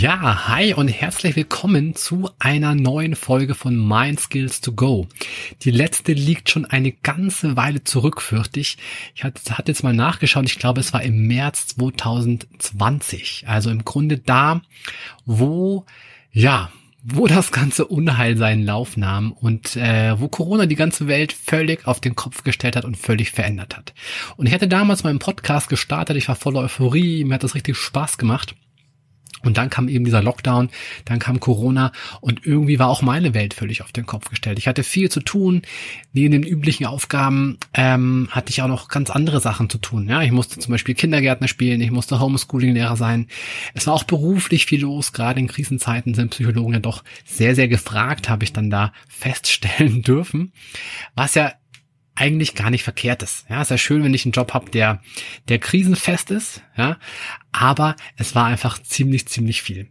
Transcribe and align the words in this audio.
Ja, 0.00 0.46
hi 0.46 0.74
und 0.74 0.86
herzlich 0.86 1.34
willkommen 1.34 1.96
zu 1.96 2.30
einer 2.38 2.76
neuen 2.76 3.16
Folge 3.16 3.56
von 3.56 3.76
Mind 3.76 4.20
Skills 4.20 4.60
to 4.60 4.70
Go. 4.70 5.08
Die 5.62 5.72
letzte 5.72 6.12
liegt 6.12 6.50
schon 6.50 6.64
eine 6.66 6.92
ganze 6.92 7.56
Weile 7.56 7.82
zurück, 7.82 8.22
fürchte 8.22 8.60
ich. 8.60 8.78
Ich 9.16 9.24
hatte, 9.24 9.40
jetzt 9.66 9.82
mal 9.82 9.92
nachgeschaut, 9.92 10.44
ich 10.44 10.60
glaube, 10.60 10.78
es 10.78 10.92
war 10.92 11.02
im 11.02 11.26
März 11.26 11.66
2020. 11.78 13.46
Also 13.48 13.70
im 13.70 13.84
Grunde 13.84 14.18
da, 14.18 14.62
wo, 15.26 15.84
ja, 16.30 16.70
wo 17.02 17.26
das 17.26 17.50
ganze 17.50 17.84
Unheil 17.84 18.36
seinen 18.36 18.64
Lauf 18.64 18.96
nahm 18.96 19.32
und 19.32 19.74
äh, 19.74 20.20
wo 20.20 20.28
Corona 20.28 20.66
die 20.66 20.76
ganze 20.76 21.08
Welt 21.08 21.32
völlig 21.32 21.88
auf 21.88 22.00
den 22.00 22.14
Kopf 22.14 22.44
gestellt 22.44 22.76
hat 22.76 22.84
und 22.84 22.96
völlig 22.96 23.32
verändert 23.32 23.76
hat. 23.76 23.94
Und 24.36 24.46
ich 24.46 24.54
hatte 24.54 24.68
damals 24.68 25.02
meinen 25.02 25.18
Podcast 25.18 25.68
gestartet, 25.68 26.16
ich 26.16 26.28
war 26.28 26.36
voller 26.36 26.60
Euphorie, 26.60 27.24
mir 27.24 27.34
hat 27.34 27.42
das 27.42 27.56
richtig 27.56 27.76
Spaß 27.76 28.16
gemacht. 28.16 28.54
Und 29.42 29.56
dann 29.56 29.70
kam 29.70 29.88
eben 29.88 30.04
dieser 30.04 30.22
Lockdown, 30.22 30.68
dann 31.04 31.20
kam 31.20 31.38
Corona 31.38 31.92
und 32.20 32.44
irgendwie 32.44 32.78
war 32.78 32.88
auch 32.88 33.02
meine 33.02 33.34
Welt 33.34 33.54
völlig 33.54 33.82
auf 33.82 33.92
den 33.92 34.04
Kopf 34.04 34.28
gestellt. 34.28 34.58
Ich 34.58 34.66
hatte 34.66 34.82
viel 34.82 35.10
zu 35.10 35.20
tun. 35.20 35.62
Neben 36.12 36.32
den 36.32 36.42
üblichen 36.42 36.86
Aufgaben 36.86 37.58
ähm, 37.72 38.28
hatte 38.32 38.50
ich 38.50 38.62
auch 38.62 38.68
noch 38.68 38.88
ganz 38.88 39.10
andere 39.10 39.40
Sachen 39.40 39.70
zu 39.70 39.78
tun. 39.78 40.08
Ja, 40.08 40.22
ich 40.22 40.32
musste 40.32 40.58
zum 40.58 40.72
Beispiel 40.72 40.96
Kindergärtner 40.96 41.46
spielen, 41.46 41.80
ich 41.80 41.92
musste 41.92 42.18
Homeschooling-Lehrer 42.18 42.96
sein. 42.96 43.28
Es 43.74 43.86
war 43.86 43.94
auch 43.94 44.04
beruflich 44.04 44.66
viel 44.66 44.80
los. 44.80 45.12
Gerade 45.12 45.38
in 45.38 45.46
Krisenzeiten 45.46 46.14
sind 46.14 46.30
Psychologen 46.30 46.74
ja 46.74 46.80
doch 46.80 47.04
sehr, 47.24 47.54
sehr 47.54 47.68
gefragt, 47.68 48.28
habe 48.28 48.42
ich 48.42 48.52
dann 48.52 48.70
da 48.70 48.92
feststellen 49.08 50.02
dürfen. 50.02 50.52
Was 51.14 51.34
ja 51.34 51.52
eigentlich 52.18 52.54
gar 52.54 52.70
nicht 52.70 52.82
verkehrt 52.82 53.22
ist. 53.22 53.46
Ja, 53.48 53.62
ist 53.62 53.70
ja 53.70 53.78
schön, 53.78 54.02
wenn 54.02 54.12
ich 54.12 54.24
einen 54.24 54.32
Job 54.32 54.52
habe, 54.54 54.70
der, 54.70 55.00
der 55.48 55.58
krisenfest 55.58 56.30
ist, 56.30 56.62
ja, 56.76 56.96
aber 57.52 57.94
es 58.16 58.34
war 58.34 58.46
einfach 58.46 58.82
ziemlich, 58.82 59.28
ziemlich 59.28 59.62
viel. 59.62 59.88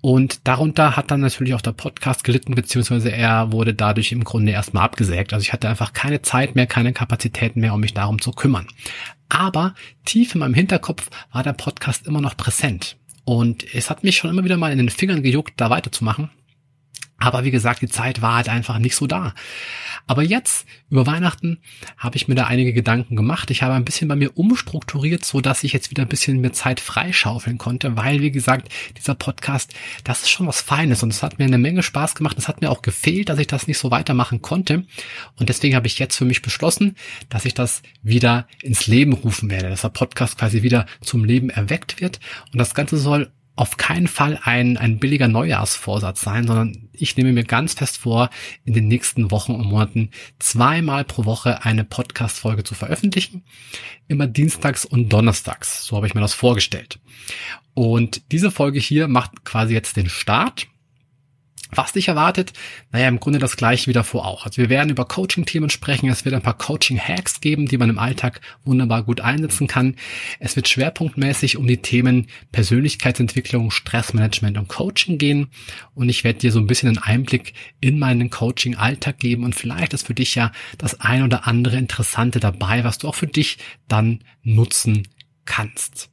Und 0.00 0.46
darunter 0.46 0.96
hat 0.96 1.10
dann 1.10 1.20
natürlich 1.20 1.54
auch 1.54 1.60
der 1.60 1.72
Podcast 1.72 2.24
gelitten, 2.24 2.54
beziehungsweise 2.54 3.12
er 3.12 3.52
wurde 3.52 3.74
dadurch 3.74 4.12
im 4.12 4.24
Grunde 4.24 4.52
erstmal 4.52 4.84
abgesägt. 4.84 5.32
Also 5.32 5.42
ich 5.42 5.52
hatte 5.52 5.68
einfach 5.68 5.92
keine 5.92 6.22
Zeit 6.22 6.54
mehr, 6.54 6.66
keine 6.66 6.92
Kapazitäten 6.92 7.60
mehr, 7.60 7.74
um 7.74 7.80
mich 7.80 7.94
darum 7.94 8.20
zu 8.20 8.32
kümmern. 8.32 8.66
Aber 9.28 9.74
tief 10.04 10.34
in 10.34 10.40
meinem 10.40 10.54
Hinterkopf 10.54 11.10
war 11.32 11.42
der 11.42 11.52
Podcast 11.52 12.06
immer 12.06 12.20
noch 12.20 12.36
präsent. 12.36 12.96
Und 13.24 13.74
es 13.74 13.90
hat 13.90 14.04
mich 14.04 14.16
schon 14.16 14.30
immer 14.30 14.44
wieder 14.44 14.56
mal 14.56 14.72
in 14.72 14.78
den 14.78 14.88
Fingern 14.88 15.22
gejuckt, 15.22 15.54
da 15.56 15.68
weiterzumachen. 15.68 16.30
Aber 17.26 17.42
wie 17.42 17.50
gesagt, 17.50 17.82
die 17.82 17.88
Zeit 17.88 18.22
war 18.22 18.36
halt 18.36 18.48
einfach 18.48 18.78
nicht 18.78 18.94
so 18.94 19.08
da. 19.08 19.34
Aber 20.06 20.22
jetzt, 20.22 20.64
über 20.90 21.08
Weihnachten, 21.08 21.58
habe 21.98 22.14
ich 22.14 22.28
mir 22.28 22.36
da 22.36 22.44
einige 22.44 22.72
Gedanken 22.72 23.16
gemacht. 23.16 23.50
Ich 23.50 23.64
habe 23.64 23.74
ein 23.74 23.84
bisschen 23.84 24.06
bei 24.06 24.14
mir 24.14 24.38
umstrukturiert, 24.38 25.24
so 25.24 25.40
dass 25.40 25.64
ich 25.64 25.72
jetzt 25.72 25.90
wieder 25.90 26.02
ein 26.02 26.08
bisschen 26.08 26.40
mehr 26.40 26.52
Zeit 26.52 26.78
freischaufeln 26.78 27.58
konnte, 27.58 27.96
weil, 27.96 28.20
wie 28.20 28.30
gesagt, 28.30 28.68
dieser 28.96 29.16
Podcast, 29.16 29.74
das 30.04 30.22
ist 30.22 30.30
schon 30.30 30.46
was 30.46 30.60
Feines 30.60 31.02
und 31.02 31.12
es 31.12 31.24
hat 31.24 31.40
mir 31.40 31.46
eine 31.46 31.58
Menge 31.58 31.82
Spaß 31.82 32.14
gemacht. 32.14 32.38
Es 32.38 32.46
hat 32.46 32.60
mir 32.60 32.70
auch 32.70 32.82
gefehlt, 32.82 33.28
dass 33.28 33.40
ich 33.40 33.48
das 33.48 33.66
nicht 33.66 33.78
so 33.78 33.90
weitermachen 33.90 34.40
konnte. 34.40 34.84
Und 35.34 35.48
deswegen 35.48 35.74
habe 35.74 35.88
ich 35.88 35.98
jetzt 35.98 36.14
für 36.14 36.26
mich 36.26 36.42
beschlossen, 36.42 36.94
dass 37.28 37.44
ich 37.44 37.54
das 37.54 37.82
wieder 38.04 38.46
ins 38.62 38.86
Leben 38.86 39.14
rufen 39.14 39.50
werde, 39.50 39.68
dass 39.68 39.82
der 39.82 39.88
Podcast 39.88 40.38
quasi 40.38 40.62
wieder 40.62 40.86
zum 41.00 41.24
Leben 41.24 41.50
erweckt 41.50 42.00
wird. 42.00 42.20
Und 42.52 42.60
das 42.60 42.76
Ganze 42.76 42.98
soll 42.98 43.32
auf 43.56 43.78
keinen 43.78 44.06
Fall 44.06 44.38
ein, 44.42 44.76
ein 44.76 44.98
billiger 44.98 45.28
Neujahrsvorsatz 45.28 46.20
sein, 46.20 46.46
sondern 46.46 46.88
ich 46.92 47.16
nehme 47.16 47.32
mir 47.32 47.44
ganz 47.44 47.74
fest 47.74 47.96
vor, 47.98 48.30
in 48.64 48.74
den 48.74 48.86
nächsten 48.86 49.30
Wochen 49.30 49.52
und 49.52 49.66
Monaten 49.66 50.10
zweimal 50.38 51.04
pro 51.04 51.24
Woche 51.24 51.64
eine 51.64 51.84
Podcast-Folge 51.84 52.64
zu 52.64 52.74
veröffentlichen. 52.74 53.44
Immer 54.08 54.26
dienstags 54.26 54.84
und 54.84 55.08
donnerstags. 55.08 55.84
So 55.84 55.96
habe 55.96 56.06
ich 56.06 56.14
mir 56.14 56.20
das 56.20 56.34
vorgestellt. 56.34 57.00
Und 57.72 58.30
diese 58.30 58.50
Folge 58.50 58.78
hier 58.78 59.08
macht 59.08 59.44
quasi 59.44 59.72
jetzt 59.72 59.96
den 59.96 60.08
Start. 60.08 60.68
Was 61.72 61.92
dich 61.92 62.08
erwartet? 62.08 62.52
Naja, 62.92 63.08
im 63.08 63.18
Grunde 63.18 63.40
das 63.40 63.56
gleiche 63.56 63.88
wie 63.88 63.92
davor 63.92 64.24
auch. 64.24 64.46
Also 64.46 64.58
wir 64.58 64.68
werden 64.68 64.88
über 64.88 65.04
Coaching-Themen 65.04 65.68
sprechen. 65.68 66.08
Es 66.08 66.24
wird 66.24 66.34
ein 66.34 66.42
paar 66.42 66.56
Coaching-Hacks 66.56 67.40
geben, 67.40 67.66
die 67.66 67.76
man 67.76 67.90
im 67.90 67.98
Alltag 67.98 68.40
wunderbar 68.64 69.02
gut 69.02 69.20
einsetzen 69.20 69.66
kann. 69.66 69.96
Es 70.38 70.54
wird 70.54 70.68
schwerpunktmäßig 70.68 71.56
um 71.56 71.66
die 71.66 71.82
Themen 71.82 72.28
Persönlichkeitsentwicklung, 72.52 73.72
Stressmanagement 73.72 74.58
und 74.58 74.68
Coaching 74.68 75.18
gehen. 75.18 75.48
Und 75.94 76.08
ich 76.08 76.22
werde 76.22 76.38
dir 76.38 76.52
so 76.52 76.60
ein 76.60 76.68
bisschen 76.68 76.88
einen 76.88 76.98
Einblick 76.98 77.54
in 77.80 77.98
meinen 77.98 78.30
Coaching-Alltag 78.30 79.18
geben. 79.18 79.42
Und 79.42 79.56
vielleicht 79.56 79.92
ist 79.92 80.06
für 80.06 80.14
dich 80.14 80.36
ja 80.36 80.52
das 80.78 81.00
ein 81.00 81.24
oder 81.24 81.48
andere 81.48 81.76
Interessante 81.76 82.38
dabei, 82.38 82.84
was 82.84 82.98
du 82.98 83.08
auch 83.08 83.16
für 83.16 83.26
dich 83.26 83.58
dann 83.88 84.20
nutzen 84.44 85.08
kannst. 85.44 86.10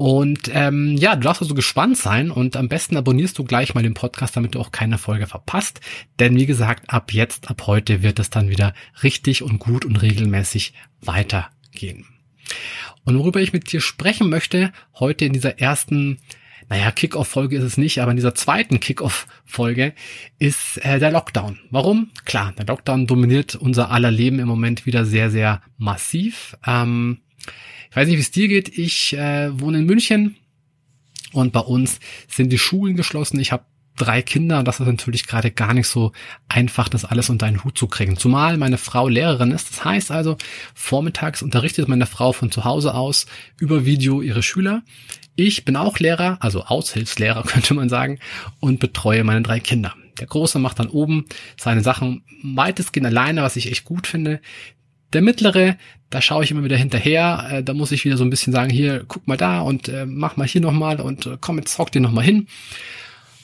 Und 0.00 0.50
ähm, 0.54 0.96
ja, 0.96 1.14
du 1.14 1.24
darfst 1.24 1.42
also 1.42 1.54
gespannt 1.54 1.98
sein 1.98 2.30
und 2.30 2.56
am 2.56 2.68
besten 2.68 2.96
abonnierst 2.96 3.38
du 3.38 3.44
gleich 3.44 3.74
mal 3.74 3.82
den 3.82 3.92
Podcast, 3.92 4.34
damit 4.34 4.54
du 4.54 4.58
auch 4.58 4.72
keine 4.72 4.96
Folge 4.96 5.26
verpasst. 5.26 5.82
Denn 6.18 6.36
wie 6.36 6.46
gesagt, 6.46 6.88
ab 6.88 7.12
jetzt, 7.12 7.50
ab 7.50 7.64
heute 7.66 8.02
wird 8.02 8.18
es 8.18 8.30
dann 8.30 8.48
wieder 8.48 8.72
richtig 9.02 9.42
und 9.42 9.58
gut 9.58 9.84
und 9.84 10.00
regelmäßig 10.00 10.72
weitergehen. 11.02 12.06
Und 13.04 13.18
worüber 13.18 13.42
ich 13.42 13.52
mit 13.52 13.70
dir 13.70 13.82
sprechen 13.82 14.30
möchte, 14.30 14.72
heute 14.98 15.26
in 15.26 15.34
dieser 15.34 15.58
ersten 15.58 16.16
naja, 16.70 16.92
Kickoff-Folge 16.92 17.58
ist 17.58 17.64
es 17.64 17.76
nicht, 17.76 18.00
aber 18.00 18.12
in 18.12 18.16
dieser 18.16 18.34
zweiten 18.34 18.80
Kickoff-Folge 18.80 19.92
ist 20.38 20.78
äh, 20.78 20.98
der 20.98 21.10
Lockdown. 21.10 21.58
Warum? 21.68 22.10
Klar, 22.24 22.54
der 22.56 22.64
Lockdown 22.64 23.06
dominiert 23.06 23.54
unser 23.54 23.90
aller 23.90 24.10
Leben 24.10 24.38
im 24.38 24.48
Moment 24.48 24.86
wieder 24.86 25.04
sehr, 25.04 25.30
sehr 25.30 25.60
massiv. 25.76 26.56
Ähm, 26.66 27.18
ich 27.90 27.96
weiß 27.96 28.08
nicht, 28.08 28.16
wie 28.16 28.22
es 28.22 28.30
dir 28.30 28.48
geht. 28.48 28.78
Ich 28.78 29.14
äh, 29.14 29.58
wohne 29.60 29.78
in 29.78 29.86
München 29.86 30.36
und 31.32 31.52
bei 31.52 31.60
uns 31.60 32.00
sind 32.28 32.50
die 32.50 32.58
Schulen 32.58 32.96
geschlossen. 32.96 33.40
Ich 33.40 33.52
habe 33.52 33.64
drei 33.96 34.22
Kinder 34.22 34.60
und 34.60 34.68
das 34.68 34.80
ist 34.80 34.86
natürlich 34.86 35.26
gerade 35.26 35.50
gar 35.50 35.74
nicht 35.74 35.88
so 35.88 36.12
einfach, 36.48 36.88
das 36.88 37.04
alles 37.04 37.28
unter 37.30 37.46
einen 37.46 37.64
Hut 37.64 37.76
zu 37.76 37.86
kriegen. 37.86 38.16
Zumal 38.16 38.56
meine 38.56 38.78
Frau 38.78 39.08
Lehrerin 39.08 39.50
ist. 39.50 39.70
Das 39.70 39.84
heißt 39.84 40.10
also, 40.10 40.36
vormittags 40.74 41.42
unterrichtet 41.42 41.88
meine 41.88 42.06
Frau 42.06 42.32
von 42.32 42.50
zu 42.50 42.64
Hause 42.64 42.94
aus 42.94 43.26
über 43.58 43.84
Video 43.84 44.22
ihre 44.22 44.42
Schüler. 44.42 44.82
Ich 45.36 45.64
bin 45.64 45.76
auch 45.76 45.98
Lehrer, 45.98 46.38
also 46.40 46.64
Aushilfslehrer 46.64 47.42
könnte 47.46 47.74
man 47.74 47.88
sagen, 47.88 48.18
und 48.60 48.80
betreue 48.80 49.24
meine 49.24 49.42
drei 49.42 49.60
Kinder. 49.60 49.94
Der 50.18 50.26
Große 50.26 50.58
macht 50.58 50.78
dann 50.78 50.88
oben 50.88 51.26
seine 51.56 51.82
Sachen 51.82 52.22
weitestgehend 52.42 53.06
alleine, 53.06 53.42
was 53.42 53.56
ich 53.56 53.70
echt 53.70 53.84
gut 53.84 54.06
finde. 54.06 54.40
Der 55.12 55.22
mittlere, 55.22 55.76
da 56.10 56.20
schaue 56.20 56.44
ich 56.44 56.50
immer 56.50 56.64
wieder 56.64 56.76
hinterher. 56.76 57.48
Äh, 57.50 57.62
da 57.62 57.74
muss 57.74 57.92
ich 57.92 58.04
wieder 58.04 58.16
so 58.16 58.24
ein 58.24 58.30
bisschen 58.30 58.52
sagen, 58.52 58.70
hier, 58.70 59.04
guck 59.08 59.26
mal 59.26 59.36
da 59.36 59.60
und 59.60 59.88
äh, 59.88 60.06
mach 60.06 60.36
mal 60.36 60.46
hier 60.46 60.60
nochmal 60.60 61.00
und 61.00 61.26
äh, 61.26 61.36
komm, 61.40 61.58
jetzt 61.58 61.74
zock 61.74 61.90
dir 61.90 62.00
nochmal 62.00 62.24
hin. 62.24 62.46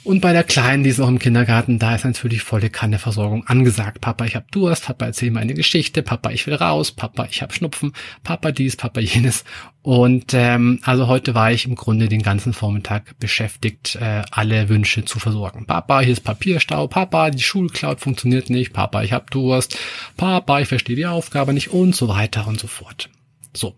Und 0.06 0.21
bei 0.21 0.33
der 0.33 0.44
Kleinen, 0.44 0.84
die 0.84 0.91
ist 0.91 0.99
noch 0.99 1.09
im 1.09 1.19
Kindergarten, 1.19 1.81
da 1.81 1.97
ist 1.97 2.05
natürlich 2.05 2.43
volle 2.43 2.71
Kanneversorgung 2.71 3.44
angesagt. 3.49 4.00
Papa, 4.00 4.25
ich 4.25 4.37
hab 4.37 4.53
Durst, 4.53 4.84
Papa, 4.84 5.06
erzähl 5.06 5.33
mir 5.33 5.41
eine 5.41 5.55
Geschichte, 5.55 6.00
Papa, 6.05 6.31
ich 6.31 6.47
will 6.47 6.55
raus, 6.55 6.93
Papa, 6.93 7.27
ich 7.28 7.43
hab 7.43 7.53
Schnupfen, 7.53 7.93
Papa 8.22 8.53
dies, 8.53 8.77
Papa 8.77 9.00
jenes. 9.00 9.44
Und 9.82 10.32
ähm, 10.32 10.79
also 10.85 11.08
heute 11.08 11.35
war 11.35 11.50
ich 11.50 11.67
im 11.67 11.75
Grunde 11.75 12.08
den 12.08 12.23
ganzen 12.23 12.53
Vormittag 12.53 13.19
beschäftigt, 13.19 13.97
äh, 13.97 14.23
alle 14.31 14.69
Wünsche 14.69 15.05
zu 15.05 15.19
versorgen. 15.19 15.67
Papa, 15.67 15.99
hier 15.99 16.12
ist 16.12 16.23
Papierstau, 16.23 16.87
Papa, 16.87 17.31
die 17.31 17.43
Schulcloud 17.43 17.99
funktioniert 17.99 18.49
nicht, 18.49 18.73
Papa, 18.73 19.03
ich 19.03 19.12
hab 19.12 19.32
Durst, 19.32 19.76
Papa, 20.17 20.61
ich 20.61 20.69
verstehe 20.69 20.94
die 20.94 21.06
Aufgabe 21.06 21.53
nicht 21.53 21.73
und 21.73 21.97
so 21.97 22.06
weiter 22.06 22.47
und 22.47 22.61
so 22.61 22.69
fort. 22.69 23.11
So. 23.53 23.75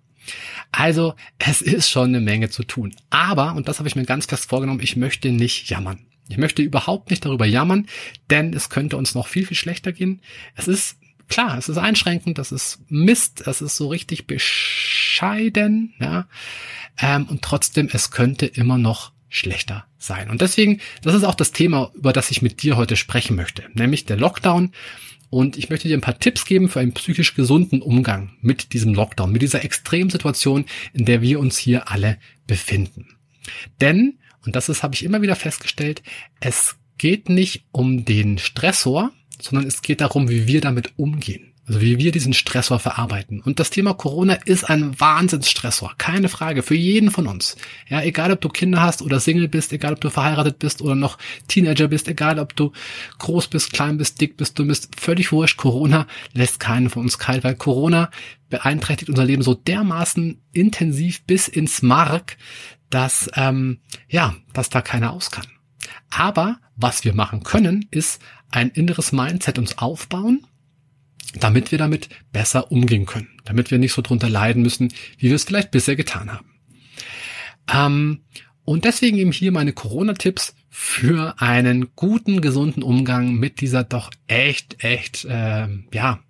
Also, 0.72 1.14
es 1.38 1.62
ist 1.62 1.88
schon 1.88 2.08
eine 2.08 2.20
Menge 2.20 2.50
zu 2.50 2.64
tun. 2.64 2.94
Aber, 3.08 3.54
und 3.54 3.66
das 3.66 3.78
habe 3.78 3.88
ich 3.88 3.96
mir 3.96 4.04
ganz 4.04 4.26
fest 4.26 4.50
vorgenommen, 4.50 4.80
ich 4.82 4.94
möchte 4.94 5.32
nicht 5.32 5.70
jammern. 5.70 6.00
Ich 6.28 6.38
möchte 6.38 6.62
überhaupt 6.62 7.10
nicht 7.10 7.24
darüber 7.24 7.46
jammern, 7.46 7.86
denn 8.30 8.52
es 8.52 8.68
könnte 8.68 8.96
uns 8.96 9.14
noch 9.14 9.28
viel, 9.28 9.46
viel 9.46 9.56
schlechter 9.56 9.92
gehen. 9.92 10.20
Es 10.54 10.68
ist 10.68 10.98
klar, 11.28 11.56
es 11.56 11.68
ist 11.68 11.78
einschränkend, 11.78 12.38
das 12.38 12.52
ist 12.52 12.80
Mist, 12.88 13.46
es 13.46 13.60
ist 13.60 13.76
so 13.76 13.88
richtig 13.88 14.26
bescheiden, 14.26 15.94
ja. 16.00 16.26
Ähm, 17.00 17.26
und 17.26 17.42
trotzdem, 17.42 17.88
es 17.92 18.10
könnte 18.10 18.46
immer 18.46 18.78
noch 18.78 19.12
schlechter 19.28 19.86
sein. 19.98 20.30
Und 20.30 20.40
deswegen, 20.40 20.80
das 21.02 21.14
ist 21.14 21.24
auch 21.24 21.34
das 21.34 21.52
Thema, 21.52 21.92
über 21.94 22.12
das 22.12 22.30
ich 22.30 22.42
mit 22.42 22.62
dir 22.62 22.76
heute 22.76 22.96
sprechen 22.96 23.36
möchte, 23.36 23.64
nämlich 23.74 24.04
der 24.04 24.16
Lockdown. 24.16 24.72
Und 25.30 25.58
ich 25.58 25.68
möchte 25.68 25.88
dir 25.88 25.96
ein 25.96 26.02
paar 26.02 26.18
Tipps 26.18 26.46
geben 26.46 26.70
für 26.70 26.80
einen 26.80 26.94
psychisch 26.94 27.34
gesunden 27.34 27.82
Umgang 27.82 28.30
mit 28.40 28.72
diesem 28.72 28.94
Lockdown, 28.94 29.30
mit 29.30 29.42
dieser 29.42 29.62
Extremsituation, 29.62 30.64
in 30.94 31.04
der 31.04 31.20
wir 31.20 31.38
uns 31.38 31.58
hier 31.58 31.90
alle 31.90 32.16
befinden. 32.46 33.18
Denn 33.82 34.18
Und 34.48 34.56
das 34.56 34.70
ist, 34.70 34.82
habe 34.82 34.94
ich 34.94 35.04
immer 35.04 35.20
wieder 35.20 35.36
festgestellt, 35.36 36.02
es 36.40 36.76
geht 36.96 37.28
nicht 37.28 37.66
um 37.70 38.06
den 38.06 38.38
Stressor, 38.38 39.12
sondern 39.38 39.66
es 39.66 39.82
geht 39.82 40.00
darum, 40.00 40.30
wie 40.30 40.46
wir 40.46 40.62
damit 40.62 40.94
umgehen. 40.98 41.52
Also 41.68 41.82
wie 41.82 41.98
wir 41.98 42.12
diesen 42.12 42.32
Stressor 42.32 42.78
verarbeiten. 42.78 43.42
Und 43.42 43.60
das 43.60 43.68
Thema 43.68 43.92
Corona 43.92 44.34
ist 44.34 44.64
ein 44.64 44.98
Wahnsinnsstressor. 44.98 45.94
Keine 45.98 46.30
Frage. 46.30 46.62
Für 46.62 46.74
jeden 46.74 47.10
von 47.10 47.26
uns. 47.26 47.56
Ja, 47.88 48.02
egal 48.02 48.32
ob 48.32 48.40
du 48.40 48.48
Kinder 48.48 48.80
hast 48.80 49.02
oder 49.02 49.20
Single 49.20 49.48
bist, 49.48 49.74
egal 49.74 49.92
ob 49.92 50.00
du 50.00 50.08
verheiratet 50.08 50.58
bist 50.58 50.80
oder 50.80 50.94
noch 50.94 51.18
Teenager 51.46 51.88
bist, 51.88 52.08
egal 52.08 52.38
ob 52.38 52.56
du 52.56 52.72
groß 53.18 53.48
bist, 53.48 53.74
klein 53.74 53.98
bist, 53.98 54.18
dick 54.18 54.38
bist, 54.38 54.58
du 54.58 54.66
bist 54.66 54.98
völlig 54.98 55.30
wurscht. 55.30 55.58
Corona 55.58 56.06
lässt 56.32 56.58
keinen 56.58 56.88
von 56.88 57.02
uns 57.02 57.18
kalt, 57.18 57.44
weil 57.44 57.54
Corona 57.54 58.10
beeinträchtigt 58.48 59.10
unser 59.10 59.26
Leben 59.26 59.42
so 59.42 59.52
dermaßen 59.52 60.40
intensiv 60.52 61.22
bis 61.24 61.48
ins 61.48 61.82
Mark, 61.82 62.38
dass, 62.88 63.30
ähm, 63.34 63.80
ja, 64.08 64.34
dass 64.54 64.70
da 64.70 64.80
keiner 64.80 65.12
aus 65.12 65.30
kann. 65.30 65.46
Aber 66.08 66.60
was 66.76 67.04
wir 67.04 67.12
machen 67.12 67.42
können, 67.42 67.86
ist 67.90 68.22
ein 68.50 68.70
inneres 68.70 69.12
Mindset 69.12 69.58
uns 69.58 69.76
aufbauen, 69.76 70.46
damit 71.34 71.70
wir 71.70 71.78
damit 71.78 72.08
besser 72.32 72.72
umgehen 72.72 73.06
können, 73.06 73.28
damit 73.44 73.70
wir 73.70 73.78
nicht 73.78 73.92
so 73.92 74.02
drunter 74.02 74.28
leiden 74.28 74.62
müssen, 74.62 74.92
wie 75.18 75.28
wir 75.28 75.36
es 75.36 75.44
vielleicht 75.44 75.70
bisher 75.70 75.96
getan 75.96 76.32
haben. 76.32 76.54
Ähm, 77.72 78.24
und 78.64 78.84
deswegen 78.84 79.16
eben 79.16 79.32
hier 79.32 79.52
meine 79.52 79.72
Corona-Tipps 79.72 80.54
für 80.68 81.40
einen 81.40 81.94
guten, 81.96 82.40
gesunden 82.40 82.82
Umgang 82.82 83.34
mit 83.34 83.60
dieser 83.60 83.84
doch 83.84 84.10
echt, 84.26 84.84
echt, 84.84 85.24
äh, 85.24 85.68
ja, 85.92 86.20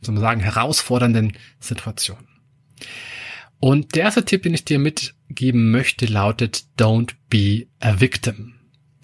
soll 0.00 0.14
man 0.14 0.22
sagen, 0.22 0.40
herausfordernden 0.40 1.36
Situation. 1.60 2.26
Und 3.60 3.94
der 3.94 4.04
erste 4.04 4.24
Tipp, 4.24 4.42
den 4.42 4.54
ich 4.54 4.64
dir 4.64 4.78
mitgeben 4.78 5.70
möchte, 5.70 6.06
lautet 6.06 6.64
Don't 6.78 7.12
be 7.28 7.66
a 7.78 8.00
victim. 8.00 8.54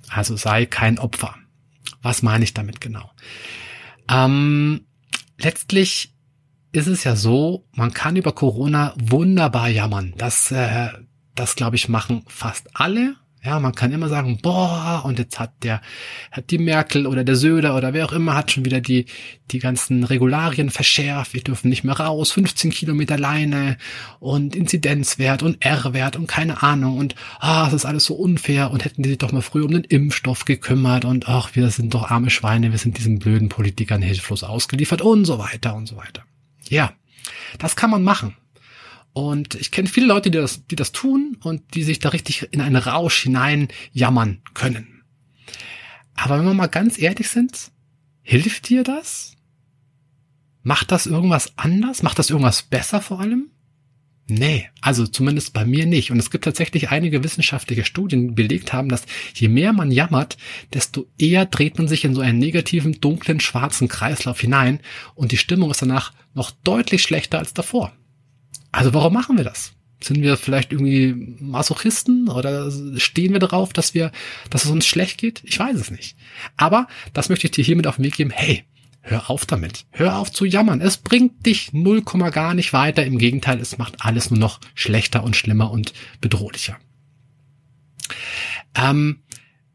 Also 0.09 0.37
sei 0.37 0.67
kein 0.67 0.99
Opfer. 0.99 1.37
Was 2.03 2.23
meine 2.23 2.45
ich 2.45 2.55
damit 2.55 2.81
genau? 2.81 3.11
Ähm, 4.11 4.86
letztlich 5.39 6.15
ist 6.73 6.87
es 6.87 7.05
ja 7.05 7.17
so, 7.17 7.65
man 7.73 7.93
kann 7.93 8.17
über 8.17 8.33
Corona 8.33 8.95
wunderbar 8.99 9.69
jammern. 9.69 10.15
Das, 10.19 10.51
äh, 10.51 10.89
das 11.35 11.57
glaube 11.57 11.77
ich, 11.77 11.89
machen 11.89 12.25
fast 12.27 12.69
alle. 12.75 13.17
Ja, 13.47 13.61
man 13.61 13.77
kann 13.77 13.93
immer 13.93 14.09
sagen, 14.09 14.41
boah, 14.43 15.03
und 15.05 15.21
jetzt 15.21 15.39
hat 15.39 15.63
der, 15.63 15.81
hat 16.33 16.51
die 16.51 16.59
Merkel 16.59 17.07
oder 17.07 17.23
der 17.23 17.37
Söder 17.37 17.77
oder 17.77 17.93
wer 17.93 18.05
auch 18.05 18.13
immer 18.13 18.35
hat 18.35 18.51
schon 18.51 18.65
wieder 18.65 18.81
die, 18.81 19.07
die 19.53 19.61
ganzen 19.61 20.03
Regularien 20.03 20.69
verschärft. 20.69 21.33
Wir 21.33 21.45
dürfen 21.45 21.69
nicht 21.69 21.85
mehr 21.85 21.95
raus, 21.95 22.33
15 22.33 22.73
Kilometer 22.73 23.17
Leine 23.17 23.79
und 24.19 24.57
Inzidenzwert 24.57 25.45
und 25.45 25.65
R-Wert 25.65 26.17
und 26.17 26.27
keine 26.27 26.65
Ahnung 26.65 26.99
und, 26.99 27.15
ah, 27.39 27.69
es 27.69 27.73
ist 27.73 27.87
alles 27.87 28.07
so 28.07 28.15
unfair 28.15 28.73
und 28.73 28.85
hätten 28.85 29.05
die 29.05 29.11
sich 29.11 29.19
doch 29.19 29.31
mal 29.31 29.43
früher 29.43 29.67
um 29.67 29.71
den 29.71 29.85
Impfstoff 29.85 30.45
gekümmert 30.45 31.05
und, 31.05 31.29
ach, 31.29 31.51
wir 31.55 31.71
sind 31.71 31.95
doch 31.95 32.11
arme 32.11 32.31
Schweine, 32.31 32.73
wir 32.73 32.79
sind 32.79 32.99
diesen 32.99 33.21
blöden 33.21 33.49
Politikern 33.49 34.03
hilflos 34.03 34.43
ausgeliefert 34.43 35.03
und 35.03 35.25
so 35.25 35.39
weiter 35.39 35.77
und 35.77 35.87
so 35.87 35.97
weiter. 35.97 36.25
Ja, 36.69 36.95
das 37.61 37.77
kann 37.77 37.91
man 37.91 38.03
machen. 38.03 38.35
Und 39.17 39.55
ich 39.55 39.71
kenne 39.71 39.89
viele 39.89 40.09
Leute, 40.09 40.31
die 40.31 40.37
das, 40.37 40.67
die 40.67 40.77
das 40.77 40.93
tun 40.93 41.39
und 41.43 41.75
die 41.75 41.85
sich 41.85 42.01
da 42.01 42.11
richtig 42.11 42.49
in 42.51 42.61
einen 42.61 42.77
Rausch 42.77 43.23
hinein 43.23 43.69
jammern 43.91 44.43
können. 44.53 45.05
Aber 46.15 46.39
wenn 46.39 46.45
wir 46.45 46.53
mal 46.53 46.67
ganz 46.67 46.99
ehrlich 46.99 47.31
sind, 47.31 47.73
hilft 48.21 48.69
dir 48.69 48.85
das? 48.85 49.33
Macht 50.63 50.93
das 50.93 51.07
irgendwas 51.07 51.57
anders? 51.57 52.03
Macht 52.03 52.19
das 52.19 52.29
irgendwas 52.29 52.65
besser 52.65 53.01
vor 53.01 53.21
allem? 53.21 53.49
Nee, 54.27 54.69
also 54.83 55.07
zumindest 55.07 55.55
bei 55.55 55.65
mir 55.65 55.87
nicht. 55.87 56.11
Und 56.11 56.19
es 56.19 56.31
gibt 56.31 56.45
tatsächlich 56.45 56.91
einige 56.91 57.25
wissenschaftliche 57.25 57.87
Studien, 57.87 58.29
die 58.29 58.35
belegt 58.35 58.75
haben, 58.75 58.91
dass 58.91 59.07
je 59.33 59.49
mehr 59.49 59.73
man 59.73 59.91
jammert, 59.91 60.37
desto 60.75 61.07
eher 61.17 61.47
dreht 61.47 61.79
man 61.79 61.89
sich 61.89 62.05
in 62.05 62.15
so 62.15 62.21
einen 62.21 62.39
negativen, 62.39 63.01
dunklen, 63.01 63.41
schwarzen 63.41 63.89
Kreislauf 63.89 64.41
hinein 64.41 64.81
und 65.15 65.33
die 65.33 65.39
Stimmung 65.39 65.71
ist 65.71 65.81
danach 65.81 66.13
noch 66.35 66.51
deutlich 66.51 67.03
schlechter 67.03 67.39
als 67.39 67.55
davor. 67.55 67.97
Also 68.77 68.93
warum 68.93 69.15
machen 69.15 69.39
wir 69.39 69.45
das? 69.45 69.73
Sind 70.03 70.21
wir 70.21 70.37
vielleicht 70.37 70.71
irgendwie 70.71 71.15
Masochisten 71.41 72.29
oder 72.29 72.71
stehen 72.99 73.33
wir 73.33 73.41
darauf, 73.41 73.73
dass 73.73 73.95
wir, 73.95 74.13
dass 74.51 74.67
es 74.67 74.71
uns 74.71 74.87
schlecht 74.87 75.17
geht? 75.17 75.41
Ich 75.45 75.59
weiß 75.59 75.77
es 75.77 75.91
nicht. 75.91 76.15
Aber 76.59 76.87
das 77.15 77.31
möchte 77.31 77.47
ich 77.47 77.53
dir 77.53 77.65
hiermit 77.65 77.87
auf 77.87 77.97
den 77.97 78.05
Weg 78.05 78.17
geben. 78.17 78.29
Hey, 78.29 78.65
hör 79.01 79.31
auf 79.31 79.47
damit. 79.47 79.87
Hör 79.93 80.19
auf 80.19 80.31
zu 80.31 80.45
jammern. 80.45 80.83
Es 80.83 80.99
bringt 80.99 81.47
dich 81.47 81.73
null 81.73 82.03
Komma 82.03 82.29
gar 82.29 82.53
nicht 82.53 82.75
weiter. 82.75 83.07
Im 83.07 83.17
Gegenteil, 83.17 83.61
es 83.61 83.79
macht 83.79 84.05
alles 84.05 84.31
nur 84.31 84.39
noch 84.39 84.61
schlechter 84.75 85.25
und 85.25 85.37
schlimmer 85.37 85.71
und 85.71 85.95
bedrohlicher. 86.21 86.77
Ähm, 88.75 89.21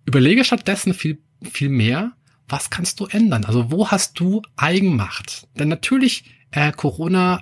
überlege 0.05 0.43
stattdessen 0.43 0.93
viel, 0.93 1.17
viel 1.51 1.69
mehr, 1.69 2.11
was 2.47 2.69
kannst 2.69 2.99
du 2.99 3.07
ändern? 3.07 3.45
Also 3.45 3.71
wo 3.71 3.87
hast 3.89 4.19
du 4.19 4.43
Eigenmacht? 4.57 5.47
Denn 5.57 5.69
natürlich, 5.69 6.25
äh, 6.51 6.71
Corona 6.71 7.41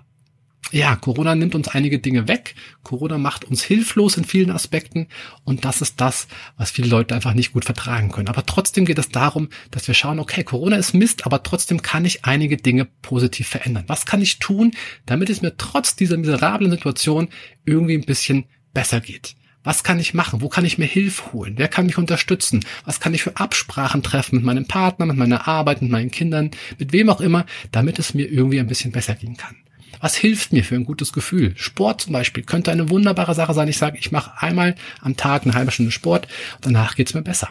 ja, 0.72 0.96
Corona 0.96 1.36
nimmt 1.36 1.56
uns 1.56 1.68
einige 1.68 2.00
Dinge 2.00 2.28
weg. 2.28 2.56
Corona 2.84 3.18
macht 3.18 3.46
uns 3.46 3.64
hilflos 3.64 4.18
in 4.18 4.26
vielen 4.26 4.52
Aspekten. 4.52 5.08
Und 5.44 5.66
das 5.66 5.82
ist 5.82 6.00
das, 6.00 6.28
was 6.58 6.72
viele 6.72 6.90
Leute 6.90 7.16
einfach 7.16 7.34
nicht 7.34 7.54
gut 7.54 7.66
vertragen 7.66 8.12
können. 8.12 8.28
Aber 8.28 8.46
trotzdem 8.46 8.86
geht 8.86 9.00
es 9.00 9.10
darum, 9.10 9.50
dass 9.72 9.88
wir 9.88 9.96
schauen, 9.96 10.20
okay, 10.20 10.44
Corona 10.44 10.76
ist 10.76 10.94
Mist, 10.94 11.26
aber 11.26 11.44
trotzdem 11.44 11.82
kann 11.82 12.06
ich 12.06 12.26
einige 12.26 12.58
Dinge 12.58 12.86
positiv 13.02 13.48
verändern. 13.48 13.86
Was 13.88 14.06
kann 14.06 14.22
ich 14.22 14.40
tun, 14.40 14.72
damit 15.06 15.30
es 15.30 15.42
mir 15.42 15.58
trotz 15.58 15.96
dieser 15.96 16.18
miserablen 16.18 16.72
Situation 16.72 17.30
irgendwie 17.66 17.96
ein 17.96 18.06
bisschen 18.06 18.46
besser 18.74 19.02
geht? 19.02 19.36
Was 19.64 19.84
kann 19.84 20.00
ich 20.00 20.14
machen? 20.14 20.42
Wo 20.42 20.50
kann 20.50 20.66
ich 20.66 20.78
mir 20.78 20.86
Hilfe 20.86 21.34
holen? 21.34 21.56
Wer 21.58 21.68
kann 21.68 21.86
mich 21.86 21.98
unterstützen? 21.98 22.64
Was 22.86 23.00
kann 23.00 23.14
ich 23.14 23.24
für 23.24 23.36
Absprachen 23.36 24.04
treffen 24.04 24.38
mit 24.38 24.46
meinem 24.46 24.66
Partner, 24.66 25.06
mit 25.06 25.18
meiner 25.18 25.48
Arbeit, 25.48 25.82
mit 25.82 25.92
meinen 25.92 26.12
Kindern, 26.12 26.52
mit 26.78 26.94
wem 26.94 27.10
auch 27.10 27.20
immer, 27.20 27.46
damit 27.72 28.00
es 28.00 28.14
mir 28.14 28.32
irgendwie 28.32 28.60
ein 28.60 28.68
bisschen 28.68 28.92
besser 28.92 29.16
gehen 29.16 29.36
kann? 29.36 29.58
Was 30.00 30.16
hilft 30.16 30.54
mir 30.54 30.64
für 30.64 30.76
ein 30.76 30.86
gutes 30.86 31.14
Gefühl? 31.14 31.54
Sport 31.58 32.02
zum 32.02 32.14
Beispiel 32.14 32.44
könnte 32.44 32.72
eine 32.72 32.90
wunderbare 32.90 33.36
Sache 33.36 33.54
sein. 33.54 33.68
Ich 33.68 33.78
sage, 33.78 33.98
ich 33.98 34.12
mache 34.12 34.42
einmal 34.42 34.76
am 35.02 35.18
Tag 35.18 35.44
eine 35.44 35.54
halbe 35.54 35.72
Stunde 35.72 35.92
Sport 35.92 36.28
danach 36.62 36.96
geht's 36.96 37.14
mir 37.14 37.22
besser. 37.22 37.50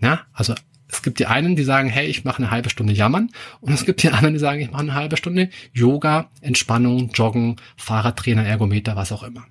Ja, 0.00 0.22
also 0.32 0.54
es 0.88 1.02
gibt 1.02 1.18
die 1.18 1.26
einen, 1.26 1.56
die 1.56 1.62
sagen, 1.62 1.88
hey, 1.88 2.06
ich 2.06 2.24
mache 2.24 2.38
eine 2.38 2.50
halbe 2.50 2.70
Stunde 2.70 2.92
Jammern. 2.92 3.30
Und 3.60 3.72
es 3.72 3.84
gibt 3.84 4.02
die 4.02 4.08
anderen, 4.08 4.34
die 4.34 4.40
sagen, 4.40 4.60
ich 4.60 4.70
mache 4.70 4.82
eine 4.82 4.94
halbe 4.94 5.16
Stunde 5.16 5.50
Yoga, 5.72 6.30
Entspannung, 6.40 7.10
Joggen, 7.10 7.56
Fahrradtrainer, 7.76 8.44
Ergometer, 8.44 8.96
was 8.96 9.12
auch 9.12 9.22
immer. 9.22 9.46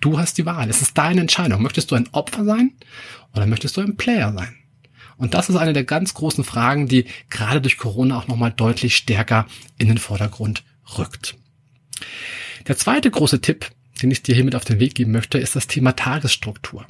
Du 0.00 0.18
hast 0.18 0.38
die 0.38 0.46
Wahl. 0.46 0.68
Es 0.68 0.82
ist 0.82 0.98
deine 0.98 1.20
Entscheidung. 1.20 1.62
Möchtest 1.62 1.90
du 1.90 1.94
ein 1.94 2.08
Opfer 2.12 2.44
sein 2.44 2.72
oder 3.34 3.46
möchtest 3.46 3.76
du 3.76 3.80
ein 3.80 3.96
Player 3.96 4.32
sein? 4.32 4.56
Und 5.16 5.34
das 5.34 5.48
ist 5.48 5.56
eine 5.56 5.72
der 5.72 5.84
ganz 5.84 6.14
großen 6.14 6.42
Fragen, 6.42 6.88
die 6.88 7.04
gerade 7.30 7.60
durch 7.60 7.76
Corona 7.76 8.18
auch 8.18 8.26
nochmal 8.26 8.50
deutlich 8.50 8.96
stärker 8.96 9.46
in 9.78 9.86
den 9.86 9.98
Vordergrund 9.98 10.64
rückt. 10.98 11.36
Der 12.68 12.76
zweite 12.76 13.10
große 13.10 13.40
Tipp, 13.40 13.70
den 14.02 14.10
ich 14.10 14.22
dir 14.22 14.34
hiermit 14.34 14.54
auf 14.54 14.64
den 14.64 14.80
Weg 14.80 14.94
geben 14.94 15.12
möchte, 15.12 15.38
ist 15.38 15.56
das 15.56 15.66
Thema 15.66 15.92
Tagesstruktur. 15.92 16.86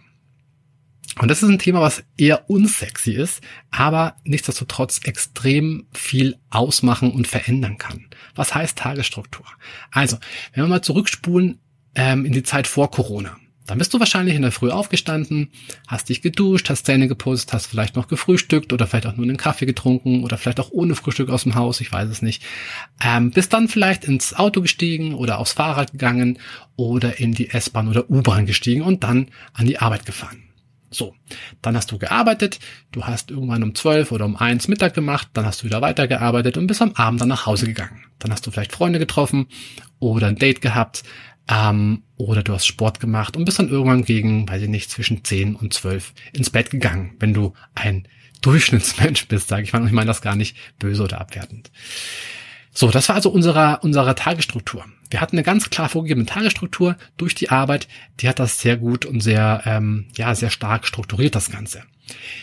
Und 1.20 1.30
das 1.30 1.42
ist 1.42 1.48
ein 1.48 1.58
Thema, 1.58 1.80
was 1.82 2.04
eher 2.16 2.48
unsexy 2.48 3.12
ist, 3.12 3.42
aber 3.70 4.16
nichtsdestotrotz 4.24 5.00
extrem 5.04 5.86
viel 5.92 6.38
ausmachen 6.48 7.12
und 7.12 7.26
verändern 7.26 7.76
kann. 7.76 8.06
Was 8.34 8.54
heißt 8.54 8.78
Tagesstruktur? 8.78 9.44
Also, 9.90 10.16
wenn 10.54 10.64
wir 10.64 10.68
mal 10.68 10.82
zurückspulen 10.82 11.60
ähm, 11.94 12.24
in 12.24 12.32
die 12.32 12.42
Zeit 12.42 12.66
vor 12.66 12.90
Corona. 12.90 13.36
Dann 13.66 13.78
bist 13.78 13.94
du 13.94 14.00
wahrscheinlich 14.00 14.34
in 14.34 14.42
der 14.42 14.50
Früh 14.50 14.70
aufgestanden, 14.70 15.50
hast 15.86 16.08
dich 16.08 16.20
geduscht, 16.20 16.68
hast 16.68 16.84
Zähne 16.84 17.06
geputzt, 17.06 17.52
hast 17.52 17.66
vielleicht 17.66 17.94
noch 17.94 18.08
gefrühstückt 18.08 18.72
oder 18.72 18.86
vielleicht 18.86 19.06
auch 19.06 19.16
nur 19.16 19.24
einen 19.24 19.36
Kaffee 19.36 19.66
getrunken 19.66 20.24
oder 20.24 20.36
vielleicht 20.36 20.58
auch 20.58 20.70
ohne 20.72 20.94
Frühstück 20.94 21.30
aus 21.30 21.44
dem 21.44 21.54
Haus, 21.54 21.80
ich 21.80 21.92
weiß 21.92 22.08
es 22.08 22.22
nicht. 22.22 22.42
Ähm, 23.02 23.30
bist 23.30 23.52
dann 23.52 23.68
vielleicht 23.68 24.04
ins 24.04 24.34
Auto 24.34 24.62
gestiegen 24.62 25.14
oder 25.14 25.38
aufs 25.38 25.52
Fahrrad 25.52 25.92
gegangen 25.92 26.38
oder 26.76 27.20
in 27.20 27.34
die 27.34 27.50
S-Bahn 27.50 27.88
oder 27.88 28.10
U-Bahn 28.10 28.46
gestiegen 28.46 28.82
und 28.82 29.04
dann 29.04 29.28
an 29.52 29.66
die 29.66 29.78
Arbeit 29.78 30.06
gefahren. 30.06 30.42
So, 30.92 31.14
dann 31.62 31.74
hast 31.74 31.90
du 31.90 31.98
gearbeitet, 31.98 32.58
du 32.90 33.04
hast 33.04 33.30
irgendwann 33.30 33.62
um 33.62 33.74
zwölf 33.74 34.12
oder 34.12 34.26
um 34.26 34.36
eins 34.36 34.68
Mittag 34.68 34.92
gemacht, 34.92 35.28
dann 35.32 35.46
hast 35.46 35.62
du 35.62 35.66
wieder 35.66 35.80
weitergearbeitet 35.80 36.58
und 36.58 36.66
bist 36.66 36.82
am 36.82 36.92
Abend 36.92 37.20
dann 37.20 37.28
nach 37.28 37.46
Hause 37.46 37.66
gegangen. 37.66 38.04
Dann 38.18 38.30
hast 38.30 38.46
du 38.46 38.50
vielleicht 38.50 38.72
Freunde 38.72 38.98
getroffen 38.98 39.46
oder 39.98 40.26
ein 40.26 40.36
Date 40.36 40.60
gehabt 40.60 41.02
ähm, 41.48 42.02
oder 42.16 42.42
du 42.42 42.52
hast 42.52 42.66
Sport 42.66 43.00
gemacht 43.00 43.36
und 43.36 43.44
bist 43.44 43.58
dann 43.58 43.68
irgendwann 43.68 44.04
gegen, 44.04 44.48
weiß 44.48 44.62
ich 44.62 44.68
nicht, 44.68 44.90
zwischen 44.90 45.24
10 45.24 45.56
und 45.56 45.74
12 45.74 46.12
ins 46.32 46.50
Bett 46.50 46.70
gegangen, 46.70 47.14
wenn 47.18 47.34
du 47.34 47.52
ein 47.74 48.06
Durchschnittsmensch 48.42 49.28
bist, 49.28 49.48
sage 49.48 49.62
ich 49.62 49.72
mal. 49.72 49.80
Und 49.80 49.86
ich 49.86 49.92
meine 49.92 50.08
das 50.08 50.22
gar 50.22 50.34
nicht 50.34 50.56
böse 50.78 51.04
oder 51.04 51.20
abwertend. 51.20 51.70
So, 52.74 52.90
das 52.90 53.08
war 53.08 53.16
also 53.16 53.30
unsere, 53.30 53.80
unsere 53.82 54.14
Tagesstruktur. 54.14 54.84
Wir 55.10 55.20
hatten 55.20 55.36
eine 55.36 55.44
ganz 55.44 55.68
klar 55.68 55.90
vorgegebene 55.90 56.26
Tagesstruktur 56.26 56.96
durch 57.18 57.34
die 57.34 57.50
Arbeit. 57.50 57.86
Die 58.20 58.28
hat 58.28 58.38
das 58.38 58.60
sehr 58.60 58.78
gut 58.78 59.04
und 59.04 59.20
sehr, 59.20 59.62
ähm, 59.66 60.06
ja, 60.16 60.34
sehr 60.34 60.50
stark 60.50 60.86
strukturiert, 60.86 61.34
das 61.34 61.50
Ganze. 61.50 61.82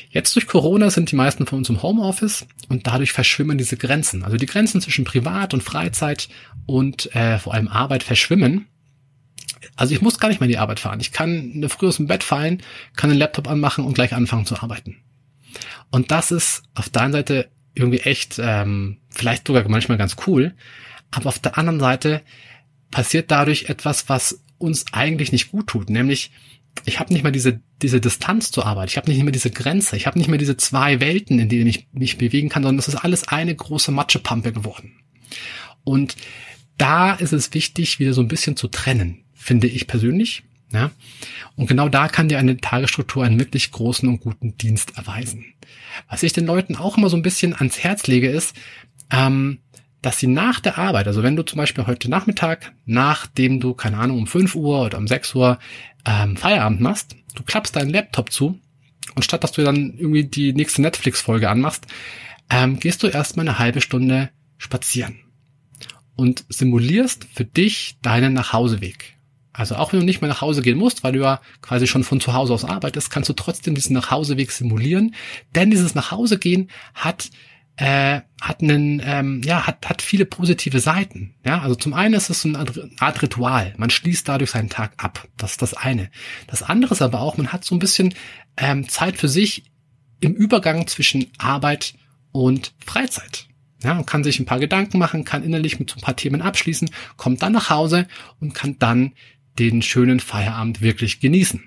Jetzt 0.09 0.35
durch 0.35 0.47
Corona 0.47 0.89
sind 0.89 1.11
die 1.11 1.15
meisten 1.15 1.47
von 1.47 1.59
uns 1.59 1.69
im 1.69 1.81
Homeoffice 1.81 2.45
und 2.69 2.87
dadurch 2.87 3.11
verschwimmen 3.11 3.57
diese 3.57 3.75
Grenzen. 3.75 4.23
Also 4.23 4.37
die 4.37 4.45
Grenzen 4.45 4.81
zwischen 4.81 5.03
Privat 5.03 5.53
und 5.53 5.63
Freizeit 5.63 6.29
und 6.65 7.13
äh, 7.15 7.39
vor 7.39 7.55
allem 7.55 7.67
Arbeit 7.67 8.03
verschwimmen 8.03 8.67
also 9.75 9.93
ich 9.93 10.01
muss 10.01 10.19
gar 10.19 10.29
nicht 10.29 10.39
mehr 10.39 10.47
in 10.47 10.51
die 10.51 10.57
Arbeit 10.57 10.79
fahren. 10.79 10.99
Ich 10.99 11.11
kann 11.11 11.51
eine 11.55 11.69
früh 11.69 11.87
aus 11.87 11.97
dem 11.97 12.07
Bett 12.07 12.23
fallen, 12.23 12.61
kann 12.95 13.09
den 13.09 13.19
Laptop 13.19 13.47
anmachen 13.47 13.85
und 13.85 13.93
gleich 13.93 14.13
anfangen 14.13 14.45
zu 14.45 14.61
arbeiten. 14.61 14.97
Und 15.91 16.11
das 16.11 16.31
ist 16.31 16.63
auf 16.75 16.89
der 16.89 17.03
einen 17.03 17.13
Seite 17.13 17.49
irgendwie 17.73 17.99
echt, 17.99 18.39
ähm, 18.43 18.97
vielleicht 19.09 19.47
sogar 19.47 19.67
manchmal 19.69 19.97
ganz 19.97 20.15
cool, 20.27 20.53
aber 21.11 21.29
auf 21.29 21.39
der 21.39 21.57
anderen 21.57 21.79
Seite 21.79 22.21
passiert 22.91 23.31
dadurch 23.31 23.69
etwas, 23.69 24.09
was 24.09 24.43
uns 24.57 24.85
eigentlich 24.91 25.31
nicht 25.31 25.51
gut 25.51 25.67
tut, 25.67 25.89
nämlich 25.89 26.31
ich 26.85 26.99
habe 26.99 27.13
nicht 27.13 27.23
mehr 27.23 27.31
diese, 27.31 27.61
diese 27.81 27.99
Distanz 27.99 28.51
zur 28.51 28.65
Arbeit, 28.65 28.89
ich 28.89 28.97
habe 28.97 29.09
nicht 29.09 29.21
mehr 29.23 29.31
diese 29.31 29.51
Grenze, 29.51 29.95
ich 29.95 30.07
habe 30.07 30.17
nicht 30.17 30.27
mehr 30.27 30.37
diese 30.37 30.57
zwei 30.57 30.99
Welten, 30.99 31.39
in 31.39 31.49
denen 31.49 31.67
ich 31.67 31.87
mich 31.91 32.17
bewegen 32.17 32.49
kann, 32.49 32.63
sondern 32.63 32.79
es 32.79 32.87
ist 32.87 32.95
alles 32.95 33.27
eine 33.27 33.55
große 33.55 33.91
Matschepampe 33.91 34.53
geworden. 34.53 34.93
Und 35.83 36.15
da 36.77 37.13
ist 37.13 37.33
es 37.33 37.53
wichtig, 37.53 37.99
wieder 37.99 38.13
so 38.13 38.21
ein 38.21 38.27
bisschen 38.27 38.55
zu 38.55 38.67
trennen, 38.67 39.23
finde 39.39 39.67
ich 39.67 39.87
persönlich. 39.87 40.43
Ja? 40.71 40.91
Und 41.55 41.67
genau 41.67 41.89
da 41.89 42.07
kann 42.07 42.29
dir 42.29 42.37
eine 42.37 42.57
Tagesstruktur 42.57 43.23
einen 43.23 43.39
wirklich 43.39 43.71
großen 43.71 44.07
und 44.07 44.19
guten 44.19 44.57
Dienst 44.57 44.97
erweisen. 44.97 45.45
Was 46.07 46.23
ich 46.23 46.33
den 46.33 46.45
Leuten 46.45 46.75
auch 46.75 46.97
immer 46.97 47.09
so 47.09 47.17
ein 47.17 47.23
bisschen 47.23 47.55
ans 47.55 47.79
Herz 47.79 48.05
lege, 48.07 48.29
ist, 48.29 48.55
ähm, 49.11 49.59
dass 50.01 50.19
sie 50.19 50.27
nach 50.27 50.59
der 50.59 50.77
Arbeit, 50.77 51.07
also 51.07 51.23
wenn 51.23 51.35
du 51.35 51.43
zum 51.43 51.57
Beispiel 51.57 51.87
heute 51.87 52.09
Nachmittag, 52.09 52.73
nachdem 52.85 53.59
du, 53.59 53.73
keine 53.73 53.97
Ahnung, 53.97 54.19
um 54.19 54.27
5 54.27 54.55
Uhr 54.55 54.83
oder 54.85 54.97
um 54.97 55.07
6 55.07 55.35
Uhr 55.35 55.59
ähm, 56.05 56.37
Feierabend 56.37 56.79
machst, 56.79 57.15
du 57.35 57.43
klappst 57.43 57.75
deinen 57.75 57.89
Laptop 57.89 58.31
zu 58.31 58.59
und 59.15 59.23
statt 59.23 59.43
dass 59.43 59.51
du 59.51 59.63
dann 59.63 59.95
irgendwie 59.97 60.23
die 60.23 60.53
nächste 60.53 60.81
Netflix-Folge 60.81 61.49
anmachst, 61.49 61.87
ähm, 62.49 62.79
gehst 62.79 63.03
du 63.03 63.07
erstmal 63.07 63.47
eine 63.47 63.59
halbe 63.59 63.81
Stunde 63.81 64.29
spazieren 64.57 65.19
und 66.15 66.45
simulierst 66.49 67.25
für 67.33 67.45
dich 67.45 67.97
deinen 68.01 68.33
Nachhauseweg. 68.33 69.18
Also 69.59 69.75
auch 69.75 69.91
wenn 69.91 69.99
du 69.99 70.05
nicht 70.05 70.21
mehr 70.21 70.29
nach 70.29 70.39
Hause 70.39 70.61
gehen 70.61 70.77
musst, 70.77 71.03
weil 71.03 71.11
du 71.11 71.19
ja 71.19 71.41
quasi 71.61 71.85
schon 71.85 72.05
von 72.05 72.21
zu 72.21 72.33
Hause 72.33 72.53
aus 72.53 72.63
arbeitest, 72.63 73.11
kannst 73.11 73.27
du 73.27 73.33
trotzdem 73.33 73.75
diesen 73.75 73.93
Nachhauseweg 73.93 74.51
simulieren, 74.51 75.15
denn 75.53 75.69
dieses 75.69 75.95
Nachhausegehen 75.95 76.69
hat 76.93 77.29
äh, 77.75 78.21
hat 78.41 78.61
einen, 78.61 79.01
ähm, 79.03 79.41
ja, 79.43 79.67
hat, 79.67 79.89
hat 79.89 80.01
viele 80.01 80.25
positive 80.25 80.79
Seiten. 80.79 81.35
Ja, 81.45 81.59
also 81.61 81.75
zum 81.75 81.93
einen 81.93 82.13
ist 82.13 82.29
es 82.29 82.41
so 82.41 82.49
eine 82.49 82.65
Art 82.99 83.21
Ritual. 83.21 83.73
Man 83.77 83.89
schließt 83.89 84.27
dadurch 84.27 84.51
seinen 84.51 84.69
Tag 84.69 84.93
ab. 84.97 85.27
Das 85.37 85.51
ist 85.51 85.61
das 85.61 85.73
eine. 85.73 86.09
Das 86.47 86.61
andere 86.61 86.93
ist 86.93 87.01
aber 87.01 87.21
auch, 87.21 87.37
man 87.37 87.53
hat 87.53 87.63
so 87.63 87.75
ein 87.75 87.79
bisschen 87.79 88.13
ähm, 88.57 88.89
Zeit 88.89 89.15
für 89.17 89.29
sich 89.29 89.63
im 90.19 90.33
Übergang 90.33 90.87
zwischen 90.87 91.27
Arbeit 91.37 91.93
und 92.33 92.73
Freizeit. 92.85 93.47
Ja, 93.81 93.93
man 93.93 94.05
kann 94.05 94.25
sich 94.25 94.39
ein 94.39 94.45
paar 94.45 94.59
Gedanken 94.59 94.99
machen, 94.99 95.23
kann 95.23 95.43
innerlich 95.43 95.79
mit 95.79 95.89
so 95.89 95.97
ein 95.97 96.01
paar 96.01 96.17
Themen 96.17 96.41
abschließen, 96.41 96.89
kommt 97.15 97.41
dann 97.41 97.53
nach 97.53 97.69
Hause 97.69 98.07
und 98.41 98.53
kann 98.53 98.77
dann 98.77 99.13
den 99.59 99.81
schönen 99.81 100.19
Feierabend 100.19 100.81
wirklich 100.81 101.19
genießen. 101.19 101.63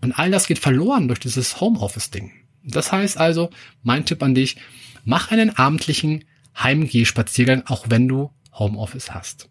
Und 0.00 0.12
all 0.12 0.30
das 0.30 0.46
geht 0.46 0.58
verloren 0.58 1.08
durch 1.08 1.20
dieses 1.20 1.60
Homeoffice-Ding. 1.60 2.32
Das 2.64 2.92
heißt 2.92 3.16
also, 3.18 3.50
mein 3.82 4.04
Tipp 4.04 4.22
an 4.22 4.34
dich, 4.34 4.56
mach 5.04 5.30
einen 5.30 5.50
abendlichen 5.50 6.24
Heimgehspaziergang, 6.58 7.62
auch 7.66 7.86
wenn 7.88 8.08
du 8.08 8.30
Homeoffice 8.52 9.14
hast. 9.14 9.48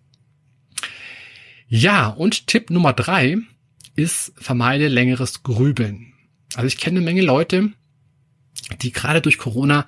Ja, 1.68 2.08
und 2.10 2.48
Tipp 2.48 2.70
Nummer 2.70 2.94
drei 2.94 3.38
ist, 3.96 4.34
vermeide 4.38 4.88
längeres 4.88 5.44
Grübeln. 5.44 6.14
Also 6.56 6.68
ich 6.68 6.78
kenne 6.78 6.98
eine 6.98 7.06
Menge 7.06 7.22
Leute, 7.22 7.72
die 8.82 8.92
gerade 8.92 9.22
durch 9.22 9.38
Corona 9.38 9.86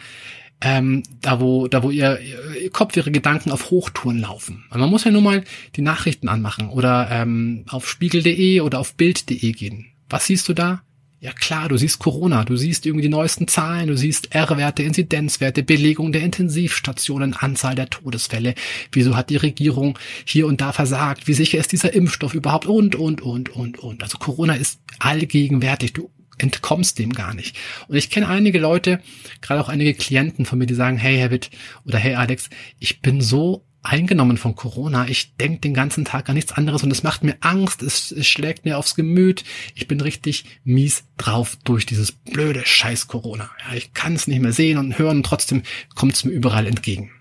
ähm, 0.61 1.03
da 1.21 1.39
wo 1.39 1.67
da 1.67 1.83
wo 1.83 1.91
ihr, 1.91 2.19
ihr 2.19 2.69
Kopf 2.71 2.95
ihre 2.97 3.11
Gedanken 3.11 3.51
auf 3.51 3.69
Hochtouren 3.69 4.19
laufen. 4.19 4.65
Und 4.69 4.79
man 4.79 4.89
muss 4.89 5.03
ja 5.03 5.11
nur 5.11 5.21
mal 5.21 5.43
die 5.75 5.81
Nachrichten 5.81 6.29
anmachen 6.29 6.69
oder 6.69 7.09
ähm, 7.11 7.65
auf 7.69 7.87
spiegel.de 7.87 8.61
oder 8.61 8.79
auf 8.79 8.95
bild.de 8.95 9.51
gehen. 9.51 9.87
Was 10.09 10.25
siehst 10.25 10.49
du 10.49 10.53
da? 10.53 10.81
Ja 11.19 11.31
klar, 11.31 11.67
du 11.67 11.77
siehst 11.77 11.97
Corona, 11.97 12.43
du 12.43 12.55
siehst 12.55 12.85
irgendwie 12.85 13.01
die 13.01 13.09
neuesten 13.09 13.47
Zahlen, 13.47 13.87
du 13.87 13.97
siehst 13.97 14.35
R-Werte, 14.35 14.83
Inzidenzwerte, 14.83 15.63
Belegung 15.63 16.11
der 16.11 16.21
Intensivstationen, 16.21 17.33
Anzahl 17.33 17.73
der 17.73 17.89
Todesfälle. 17.89 18.53
Wieso 18.91 19.15
hat 19.15 19.31
die 19.31 19.37
Regierung 19.37 19.97
hier 20.25 20.45
und 20.45 20.61
da 20.61 20.73
versagt? 20.73 21.27
Wie 21.27 21.33
sicher 21.33 21.57
ist 21.57 21.71
dieser 21.71 21.93
Impfstoff 21.93 22.35
überhaupt? 22.35 22.67
Und, 22.67 22.95
und, 22.95 23.21
und, 23.21 23.49
und, 23.49 23.79
und. 23.79 24.03
Also 24.03 24.19
Corona 24.19 24.53
ist 24.53 24.79
allgegenwärtig. 24.99 25.93
Du 25.93 26.11
entkommst 26.37 26.99
dem 26.99 27.13
gar 27.13 27.33
nicht. 27.33 27.55
Und 27.87 27.95
ich 27.95 28.09
kenne 28.09 28.27
einige 28.27 28.59
Leute, 28.59 29.01
gerade 29.41 29.61
auch 29.61 29.69
einige 29.69 29.93
Klienten 29.93 30.45
von 30.45 30.59
mir, 30.59 30.65
die 30.65 30.73
sagen, 30.73 30.97
hey 30.97 31.17
Herr 31.17 31.31
Witt 31.31 31.49
oder 31.85 31.97
hey 31.97 32.15
Alex, 32.15 32.49
ich 32.79 33.01
bin 33.01 33.21
so 33.21 33.63
eingenommen 33.87 34.37
von 34.37 34.55
Corona. 34.55 35.07
Ich 35.07 35.35
denke 35.37 35.61
den 35.61 35.73
ganzen 35.73 36.05
Tag 36.05 36.29
an 36.29 36.35
nichts 36.35 36.51
anderes 36.51 36.83
und 36.83 36.91
es 36.91 37.03
macht 37.03 37.23
mir 37.23 37.37
Angst, 37.39 37.81
es, 37.81 38.11
es, 38.11 38.27
schlägt 38.27 38.65
mir 38.65 38.77
aufs 38.77 38.95
Gemüt. 38.95 39.43
Ich 39.75 39.87
bin 39.87 40.01
richtig 40.01 40.45
mies 40.63 41.05
drauf 41.17 41.57
durch 41.63 41.85
dieses 41.85 42.11
blöde 42.11 42.65
Scheiß 42.65 43.07
Corona. 43.07 43.49
Ja, 43.65 43.75
ich 43.75 43.93
kann 43.93 44.13
es 44.13 44.27
nicht 44.27 44.41
mehr 44.41 44.51
sehen 44.51 44.77
und 44.77 44.99
hören 44.99 45.17
und 45.17 45.25
trotzdem 45.25 45.63
kommt 45.95 46.15
es 46.15 46.25
mir 46.25 46.31
überall 46.31 46.67
entgegen. 46.67 47.11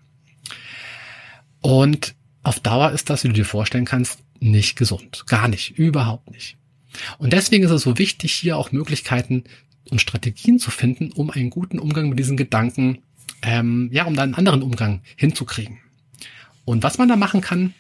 Und 1.61 2.15
auf 2.43 2.61
Dauer 2.61 2.93
ist 2.93 3.11
das, 3.11 3.25
wie 3.25 3.29
du 3.29 3.35
dir 3.35 3.45
vorstellen 3.45 3.85
kannst, 3.85 4.21
nicht 4.41 4.77
gesund. 4.77 5.25
Gar 5.27 5.49
nicht. 5.49 5.79
Überhaupt 5.79 6.31
nicht. 6.31 6.57
Und 7.19 7.33
deswegen 7.33 7.65
ist 7.65 7.71
es 7.71 7.83
so 7.83 7.99
wichtig, 7.99 8.33
hier 8.33 8.57
auch 8.57 8.73
Möglichkeiten 8.73 9.45
und 9.91 10.01
Strategien 10.01 10.59
zu 10.59 10.71
finden, 10.71 11.13
um 11.13 11.31
einen 11.31 11.51
guten 11.51 11.79
Umgang 11.79 12.09
mit 12.09 12.19
diesen 12.19 12.37
Gedanken, 12.37 12.99
ähm, 13.43 13.89
ja, 13.93 14.05
um 14.05 14.15
da 14.15 14.23
einen 14.23 14.35
anderen 14.35 14.63
Umgang 14.63 15.03
hinzukriegen. 15.17 15.79
Und 16.65 16.83
was 16.83 16.99
man 16.99 17.09
da 17.09 17.17
machen 17.17 17.41
kann, 17.41 17.75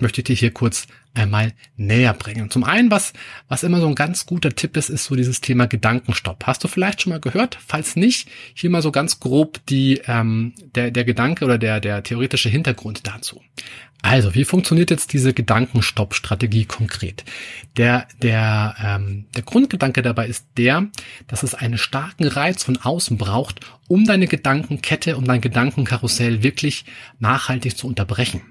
möchte 0.00 0.20
ich 0.20 0.26
dir 0.26 0.36
hier 0.36 0.52
kurz 0.52 0.86
einmal 1.14 1.52
näher 1.76 2.14
bringen. 2.14 2.50
Zum 2.50 2.62
einen, 2.62 2.90
was, 2.90 3.12
was 3.48 3.62
immer 3.62 3.80
so 3.80 3.88
ein 3.88 3.94
ganz 3.94 4.26
guter 4.26 4.54
Tipp 4.54 4.76
ist, 4.76 4.90
ist 4.90 5.04
so 5.04 5.16
dieses 5.16 5.40
Thema 5.40 5.66
Gedankenstopp. 5.66 6.44
Hast 6.44 6.62
du 6.62 6.68
vielleicht 6.68 7.02
schon 7.02 7.10
mal 7.10 7.20
gehört? 7.20 7.58
Falls 7.66 7.96
nicht, 7.96 8.28
hier 8.54 8.70
mal 8.70 8.82
so 8.82 8.92
ganz 8.92 9.18
grob 9.18 9.64
die, 9.66 10.00
ähm, 10.06 10.54
der, 10.74 10.90
der 10.90 11.04
Gedanke 11.04 11.44
oder 11.44 11.58
der, 11.58 11.80
der 11.80 12.02
theoretische 12.02 12.48
Hintergrund 12.48 13.06
dazu. 13.06 13.42
Also, 14.02 14.34
wie 14.34 14.44
funktioniert 14.44 14.90
jetzt 14.90 15.12
diese 15.12 15.34
Gedankenstopp-Strategie 15.34 16.66
konkret? 16.66 17.24
Der, 17.76 18.06
der, 18.22 18.76
ähm, 18.80 19.26
der 19.34 19.42
Grundgedanke 19.42 20.02
dabei 20.02 20.28
ist 20.28 20.46
der, 20.56 20.86
dass 21.26 21.42
es 21.42 21.54
einen 21.54 21.78
starken 21.78 22.28
Reiz 22.28 22.62
von 22.62 22.76
außen 22.76 23.18
braucht, 23.18 23.60
um 23.88 24.04
deine 24.04 24.28
Gedankenkette, 24.28 25.16
um 25.16 25.24
dein 25.24 25.40
Gedankenkarussell 25.40 26.42
wirklich 26.44 26.84
nachhaltig 27.18 27.76
zu 27.76 27.88
unterbrechen. 27.88 28.42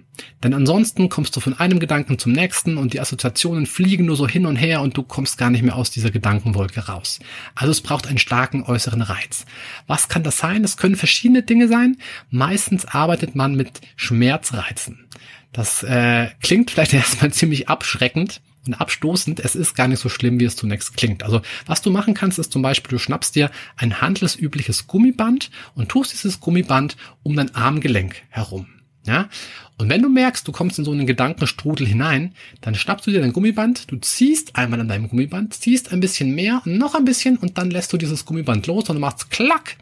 Denn 0.44 0.54
ansonsten 0.54 1.10
kommst 1.10 1.36
du 1.36 1.40
von 1.40 1.54
einem 1.60 1.80
Gedanken 1.80 2.20
zum 2.20 2.32
nächsten 2.32 2.78
und 2.78 2.94
die 2.94 3.00
Assoziationen 3.00 3.66
fliegen 3.66 4.06
nur 4.06 4.16
so 4.16 4.28
hin 4.28 4.46
und 4.46 4.56
her 4.56 4.82
und 4.82 4.98
du 4.98 5.04
kommst 5.04 5.38
gar 5.38 5.50
nicht 5.50 5.64
mehr 5.64 5.76
aus 5.76 5.92
dieser 5.92 6.12
Gedankenwolke 6.12 6.88
raus. 6.88 7.20
Also 7.56 7.72
es 7.72 7.82
braucht 7.82 8.08
einen 8.08 8.18
starken 8.18 8.64
äußeren 8.64 9.02
Reiz. 9.02 9.46
Was 9.88 10.10
kann 10.10 10.24
das 10.24 10.38
sein? 10.38 10.64
Es 10.64 10.78
können 10.78 10.96
verschiedene 10.96 11.44
Dinge 11.44 11.68
sein. 11.68 11.98
Meistens 12.30 12.86
arbeitet 12.86 13.36
man 13.36 13.56
mit 13.56 13.82
Schmerzreizen. 13.96 15.08
Das 15.54 15.84
äh, 15.84 16.30
klingt 16.42 16.72
vielleicht 16.72 16.94
erstmal 16.94 17.32
ziemlich 17.32 17.70
abschreckend 17.70 18.42
und 18.68 18.76
abstoßend. 18.76 19.40
Es 19.40 19.56
ist 19.56 19.76
gar 19.76 19.88
nicht 19.88 20.00
so 20.00 20.10
schlimm, 20.10 20.40
wie 20.40 20.46
es 20.46 20.56
zunächst 20.56 20.96
klingt. 20.96 21.24
Also 21.24 21.42
was 21.66 21.82
du 21.82 21.90
machen 21.90 22.14
kannst, 22.14 22.38
ist 22.38 22.52
zum 22.52 22.62
Beispiel, 22.62 22.92
du 22.92 23.00
schnappst 23.00 23.36
dir 23.36 23.50
ein 23.76 24.02
handelsübliches 24.02 24.88
Gummiband 24.88 25.50
und 25.74 25.90
tust 25.90 26.14
dieses 26.14 26.40
Gummiband 26.40 26.98
um 27.24 27.36
dein 27.36 27.56
Armgelenk 27.56 28.22
herum. 28.30 28.68
Ja? 29.08 29.30
Und 29.78 29.90
wenn 29.90 30.02
du 30.02 30.10
merkst, 30.10 30.48
du 30.48 30.52
kommst 30.52 30.78
in 30.80 30.86
so 30.86 30.92
einen 30.92 31.08
Gedankenstrudel 31.08 31.88
hinein, 31.88 32.34
dann 32.62 32.76
schnappst 32.76 33.08
du 33.08 33.12
dir 33.12 33.22
dein 33.22 33.34
Gummiband, 33.34 33.92
du 33.92 33.98
ziehst 33.98 34.56
einmal 34.56 34.80
an 34.80 34.88
deinem 34.88 35.08
Gummiband, 35.10 35.54
ziehst 35.54 35.92
ein 35.92 36.00
bisschen 36.00 36.36
mehr 36.36 36.62
noch 36.66 36.96
ein 36.96 37.06
bisschen 37.06 37.38
und 37.38 37.58
dann 37.58 37.72
lässt 37.72 37.94
du 37.94 37.98
dieses 37.98 38.26
Gummiband 38.26 38.68
los 38.68 38.90
und 38.90 38.96
du 38.96 39.02
machst 39.02 39.30
klack 39.30 39.78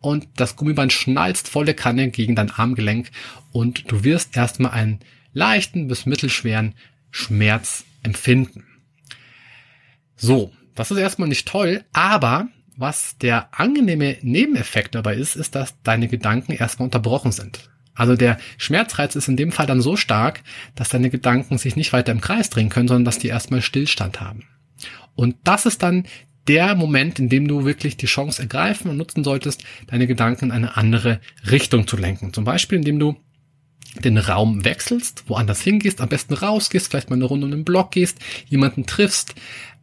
und 0.00 0.26
das 0.36 0.56
Gummiband 0.56 0.92
schnallst 0.92 1.48
volle 1.48 1.74
Kanne 1.74 2.10
gegen 2.10 2.34
dein 2.34 2.50
Armgelenk 2.50 3.10
und 3.52 3.90
du 3.90 4.04
wirst 4.04 4.36
erstmal 4.36 4.72
einen 4.72 5.00
leichten 5.32 5.88
bis 5.88 6.06
mittelschweren 6.06 6.74
Schmerz 7.10 7.84
empfinden. 8.02 8.64
So, 10.16 10.52
das 10.74 10.90
ist 10.90 10.98
erstmal 10.98 11.28
nicht 11.28 11.48
toll, 11.48 11.84
aber 11.92 12.48
was 12.76 13.18
der 13.18 13.48
angenehme 13.58 14.18
Nebeneffekt 14.22 14.94
dabei 14.94 15.16
ist, 15.16 15.34
ist, 15.34 15.56
dass 15.56 15.74
deine 15.82 16.06
Gedanken 16.06 16.52
erstmal 16.52 16.86
unterbrochen 16.86 17.32
sind. 17.32 17.68
Also 17.98 18.14
der 18.14 18.38
Schmerzreiz 18.56 19.16
ist 19.16 19.28
in 19.28 19.36
dem 19.36 19.50
Fall 19.52 19.66
dann 19.66 19.80
so 19.80 19.96
stark, 19.96 20.42
dass 20.76 20.88
deine 20.88 21.10
Gedanken 21.10 21.58
sich 21.58 21.74
nicht 21.76 21.92
weiter 21.92 22.12
im 22.12 22.20
Kreis 22.20 22.48
drehen 22.48 22.68
können, 22.68 22.88
sondern 22.88 23.04
dass 23.04 23.18
die 23.18 23.28
erstmal 23.28 23.60
Stillstand 23.60 24.20
haben. 24.20 24.44
Und 25.16 25.36
das 25.42 25.66
ist 25.66 25.82
dann 25.82 26.04
der 26.46 26.76
Moment, 26.76 27.18
in 27.18 27.28
dem 27.28 27.48
du 27.48 27.64
wirklich 27.64 27.96
die 27.96 28.06
Chance 28.06 28.42
ergreifen 28.42 28.88
und 28.88 28.96
nutzen 28.96 29.24
solltest, 29.24 29.64
deine 29.88 30.06
Gedanken 30.06 30.46
in 30.46 30.52
eine 30.52 30.76
andere 30.76 31.20
Richtung 31.50 31.88
zu 31.88 31.96
lenken. 31.96 32.32
Zum 32.32 32.44
Beispiel, 32.44 32.78
indem 32.78 33.00
du 33.00 33.16
den 34.04 34.16
Raum 34.16 34.64
wechselst, 34.64 35.24
woanders 35.26 35.60
hingehst, 35.60 36.00
am 36.00 36.08
besten 36.08 36.34
rausgehst, 36.34 36.88
vielleicht 36.88 37.10
mal 37.10 37.16
eine 37.16 37.24
Runde 37.24 37.46
um 37.46 37.50
den 37.50 37.64
Block 37.64 37.90
gehst, 37.90 38.18
jemanden 38.46 38.86
triffst 38.86 39.34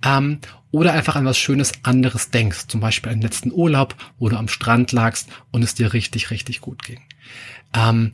ähm, 0.05 0.39
oder 0.71 0.93
einfach 0.93 1.15
an 1.15 1.25
was 1.25 1.37
Schönes 1.37 1.73
anderes 1.83 2.31
denkst. 2.31 2.67
Zum 2.67 2.79
Beispiel 2.79 3.11
einen 3.11 3.21
letzten 3.21 3.51
Urlaub, 3.51 3.95
wo 4.17 4.29
du 4.29 4.37
am 4.37 4.47
Strand 4.47 4.91
lagst 4.91 5.29
und 5.51 5.63
es 5.63 5.75
dir 5.75 5.93
richtig, 5.93 6.31
richtig 6.31 6.61
gut 6.61 6.83
ging. 6.83 7.01
Ähm, 7.75 8.13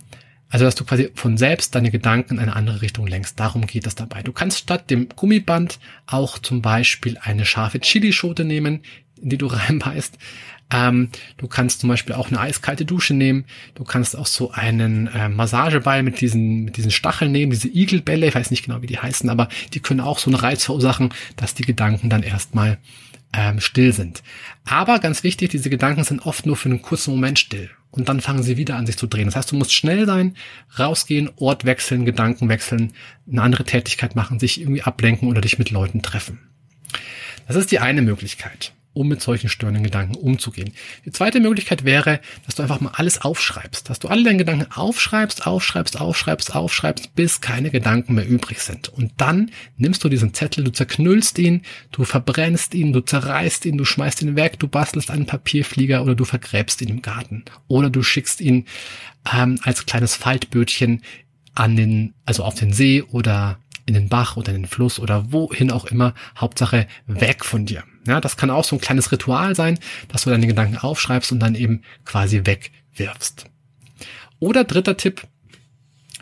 Also, 0.54 0.66
dass 0.66 0.76
du 0.76 0.84
quasi 0.84 1.10
von 1.16 1.38
selbst 1.38 1.76
deine 1.76 1.92
Gedanken 1.92 2.34
in 2.34 2.40
eine 2.42 2.58
andere 2.58 2.82
Richtung 2.82 3.08
lenkst. 3.08 3.40
Darum 3.40 3.68
geht 3.68 3.88
es 3.88 3.96
dabei. 3.96 4.22
Du 4.22 4.34
kannst 4.34 4.60
statt 4.60 4.90
dem 4.90 5.08
Gummiband 5.16 5.80
auch 6.08 6.40
zum 6.40 6.62
Beispiel 6.62 7.18
eine 7.22 7.46
scharfe 7.46 7.80
Chilischote 7.80 8.44
nehmen, 8.44 8.82
in 9.22 9.30
die 9.30 9.38
du 9.38 9.48
reinbeißt. 9.58 10.18
Ähm, 10.74 11.10
du 11.38 11.48
kannst 11.48 11.80
zum 11.80 11.90
Beispiel 11.90 12.16
auch 12.16 12.28
eine 12.28 12.40
eiskalte 12.42 12.84
Dusche 12.84 13.14
nehmen. 13.14 13.46
Du 13.76 13.86
kannst 13.86 14.18
auch 14.18 14.26
so 14.28 14.52
einen 14.52 15.08
äh, 15.08 15.30
Massageball 15.30 16.04
mit 16.04 16.20
diesen, 16.20 16.66
mit 16.66 16.76
diesen 16.76 16.92
Stacheln 16.92 17.32
nehmen, 17.32 17.52
diese 17.52 17.70
Igelbälle, 17.70 18.28
ich 18.28 18.36
weiß 18.36 18.52
nicht 18.52 18.66
genau, 18.66 18.82
wie 18.82 18.88
die 18.88 19.00
heißen, 19.00 19.30
aber 19.30 19.48
die 19.74 19.80
können 19.80 20.02
auch 20.02 20.20
so 20.20 20.30
einen 20.30 20.40
Reiz 20.40 20.66
verursachen, 20.66 21.14
dass 21.38 21.54
die 21.54 21.64
Gedanken 21.64 22.10
dann 22.10 22.24
erstmal 22.24 22.78
ähm, 23.34 23.60
still 23.60 23.94
sind. 23.94 24.24
Aber 24.66 25.00
ganz 25.00 25.24
wichtig, 25.24 25.52
diese 25.52 25.70
Gedanken 25.70 26.04
sind 26.04 26.26
oft 26.26 26.46
nur 26.46 26.56
für 26.56 26.70
einen 26.70 26.82
kurzen 26.82 27.12
Moment 27.12 27.40
still. 27.40 27.70
Und 27.92 28.08
dann 28.08 28.22
fangen 28.22 28.44
sie 28.44 28.58
wieder 28.58 28.78
an, 28.78 28.86
sich 28.86 28.98
zu 28.98 29.08
drehen. 29.08 29.26
Das 29.26 29.36
heißt, 29.36 29.52
du 29.52 29.56
musst 29.56 29.74
schnell 29.74 30.06
sein, 30.06 30.38
rausgehen, 30.80 31.30
Ort 31.36 31.66
wechseln, 31.66 32.06
Gedanken 32.06 32.48
wechseln, 32.48 32.94
eine 33.30 33.42
andere 33.42 33.66
Tätigkeit 33.66 34.16
machen, 34.16 34.40
sich 34.40 34.62
irgendwie 34.62 34.84
ablenken 34.84 35.28
oder 35.28 35.42
dich 35.42 35.60
mit 35.60 35.72
Leuten 35.72 36.02
treffen. 36.02 36.40
Das 37.48 37.58
ist 37.58 37.72
die 37.72 37.80
eine 37.80 38.02
Möglichkeit 38.02 38.74
um 38.94 39.08
mit 39.08 39.22
solchen 39.22 39.50
störenden 39.50 39.84
Gedanken 39.84 40.16
umzugehen. 40.16 40.74
Die 41.06 41.12
zweite 41.12 41.40
Möglichkeit 41.40 41.86
wäre, 41.86 42.20
dass 42.46 42.56
du 42.56 42.64
einfach 42.64 42.82
mal 42.82 42.92
alles 42.94 43.22
aufschreibst, 43.22 43.90
dass 43.90 44.00
du 44.00 44.10
alle 44.10 44.24
deine 44.24 44.40
Gedanken 44.40 44.72
aufschreibst, 44.72 45.48
aufschreibst, 45.48 46.00
aufschreibst, 46.00 46.56
aufschreibst, 46.56 47.16
bis 47.16 47.42
keine 47.42 47.70
Gedanken 47.70 48.16
mehr 48.16 48.28
übrig 48.28 48.60
sind. 48.60 48.90
Und 48.90 49.14
dann 49.18 49.52
nimmst 49.78 50.04
du 50.04 50.10
diesen 50.10 50.34
Zettel, 50.34 50.64
du 50.64 50.72
zerknüllst 50.72 51.40
ihn, 51.40 51.62
du 51.92 52.04
verbrennst 52.04 52.74
ihn, 52.74 52.92
du 52.92 53.02
zerreißt 53.02 53.66
ihn, 53.66 53.78
du 53.78 53.86
schmeißt 53.86 54.22
ihn 54.22 54.36
weg, 54.36 54.60
du 54.60 54.68
bastelst 54.68 55.10
einen 55.10 55.26
Papierflieger 55.26 56.04
oder 56.04 56.16
du 56.16 56.26
vergräbst 56.26 56.82
ihn 56.82 56.90
im 56.90 57.02
Garten 57.02 57.46
oder 57.68 57.90
du 57.90 58.04
schickst 58.04 58.42
ihn 58.42 58.66
ähm, 59.34 59.60
als 59.64 59.86
kleines 59.86 60.16
Faltbötchen 60.16 61.02
an 61.54 61.76
den, 61.76 62.14
also 62.26 62.44
auf 62.44 62.56
den 62.56 62.74
See 62.74 63.04
oder 63.04 63.58
in 63.86 63.94
den 63.94 64.10
Bach 64.10 64.38
oder 64.38 64.54
in 64.54 64.64
den 64.64 64.68
Fluss 64.68 65.00
oder 65.00 65.32
wohin 65.32 65.72
auch 65.72 65.86
immer, 65.86 66.14
Hauptsache 66.38 66.88
weg 67.08 67.46
von 67.46 67.66
dir. 67.66 67.84
Ja, 68.08 68.20
das 68.20 68.38
kann 68.38 68.50
auch 68.50 68.64
so 68.64 68.76
ein 68.76 68.82
kleines 68.82 69.12
Ritual 69.12 69.56
sein, 69.56 69.78
dass 70.08 70.24
du 70.24 70.30
deine 70.30 70.48
Gedanken 70.48 70.78
aufschreibst 70.78 71.32
und 71.32 71.40
dann 71.40 71.56
eben 71.56 71.84
quasi 72.06 72.42
wegwirfst. 72.46 73.46
Oder 74.40 74.64
dritter 74.64 74.98
Tipp, 74.98 75.28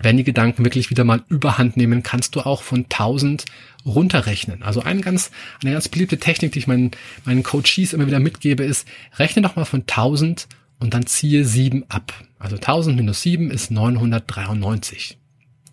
wenn 0.01 0.17
die 0.17 0.23
Gedanken 0.23 0.65
wirklich 0.65 0.89
wieder 0.89 1.03
mal 1.03 1.23
überhand 1.29 1.77
nehmen, 1.77 2.03
kannst 2.03 2.35
du 2.35 2.41
auch 2.41 2.63
von 2.63 2.85
1000 2.85 3.45
runterrechnen. 3.85 4.63
Also 4.63 4.81
eine 4.81 5.01
ganz, 5.01 5.31
eine 5.61 5.73
ganz 5.73 5.89
beliebte 5.89 6.19
Technik, 6.19 6.53
die 6.53 6.59
ich 6.59 6.67
meinen, 6.67 6.91
meinen 7.25 7.43
Coaches 7.43 7.93
immer 7.93 8.07
wieder 8.07 8.19
mitgebe, 8.19 8.63
ist, 8.63 8.87
rechne 9.17 9.41
doch 9.41 9.55
mal 9.55 9.65
von 9.65 9.81
1000 9.81 10.47
und 10.79 10.93
dann 10.93 11.05
ziehe 11.05 11.45
7 11.45 11.85
ab. 11.89 12.13
Also 12.39 12.55
1000 12.55 12.95
minus 12.95 13.21
7 13.21 13.51
ist 13.51 13.71
993. 13.71 15.17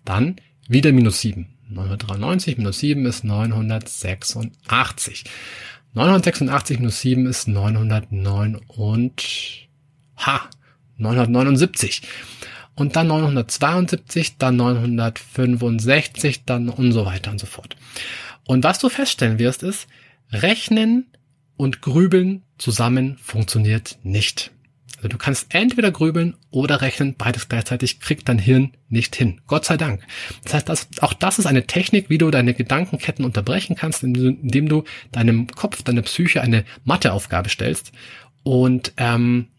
Dann 0.03 0.35
wieder 0.67 0.91
minus 0.91 1.21
7. 1.21 1.47
993 1.69 2.57
minus 2.57 2.79
7 2.79 3.05
ist 3.05 3.23
986. 3.23 5.23
986 5.97 6.77
minus 6.77 7.01
7 7.01 7.25
ist 7.25 7.47
909 7.47 8.61
und 8.67 9.67
ha, 10.17 10.41
979. 10.97 12.03
Und 12.75 12.95
dann 12.95 13.07
972, 13.07 14.37
dann 14.37 14.57
965, 14.57 16.45
dann 16.45 16.69
und 16.69 16.91
so 16.91 17.07
weiter 17.07 17.31
und 17.31 17.39
so 17.39 17.47
fort. 17.47 17.75
Und 18.45 18.63
was 18.63 18.77
du 18.77 18.89
feststellen 18.89 19.39
wirst, 19.39 19.63
ist, 19.63 19.87
Rechnen 20.31 21.07
und 21.55 21.81
Grübeln 21.81 22.43
zusammen 22.59 23.17
funktioniert 23.19 23.97
nicht. 24.03 24.51
Also 24.97 25.09
du 25.09 25.17
kannst 25.17 25.53
entweder 25.53 25.91
grübeln 25.91 26.35
oder 26.49 26.81
rechnen, 26.81 27.15
beides 27.15 27.47
gleichzeitig 27.47 27.99
kriegt 27.99 28.27
dein 28.27 28.39
Hirn 28.39 28.73
nicht 28.89 29.15
hin. 29.15 29.41
Gott 29.45 29.63
sei 29.63 29.77
Dank. 29.77 30.01
Das 30.43 30.55
heißt, 30.55 30.69
das, 30.69 30.87
auch 31.01 31.13
das 31.13 31.37
ist 31.37 31.45
eine 31.45 31.67
Technik, 31.67 32.09
wie 32.09 32.17
du 32.17 32.31
deine 32.31 32.55
Gedankenketten 32.55 33.23
unterbrechen 33.23 33.75
kannst, 33.75 34.03
indem 34.03 34.67
du 34.67 34.83
deinem 35.11 35.47
Kopf, 35.47 35.83
deiner 35.83 36.01
Psyche 36.01 36.41
eine 36.41 36.65
Matheaufgabe 36.83 37.49
stellst. 37.49 37.91
Und 38.41 38.93
ähm, 38.97 39.49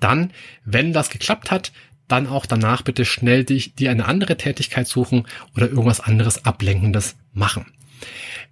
dann, 0.00 0.32
wenn 0.64 0.94
das 0.94 1.10
geklappt 1.10 1.50
hat, 1.50 1.72
dann 2.08 2.26
auch 2.26 2.46
danach 2.46 2.82
bitte 2.82 3.04
schnell 3.04 3.44
dich, 3.44 3.74
dir 3.74 3.90
eine 3.90 4.06
andere 4.06 4.36
Tätigkeit 4.36 4.86
suchen 4.86 5.26
oder 5.54 5.68
irgendwas 5.68 6.00
anderes 6.00 6.44
Ablenkendes 6.44 7.16
machen. 7.32 7.66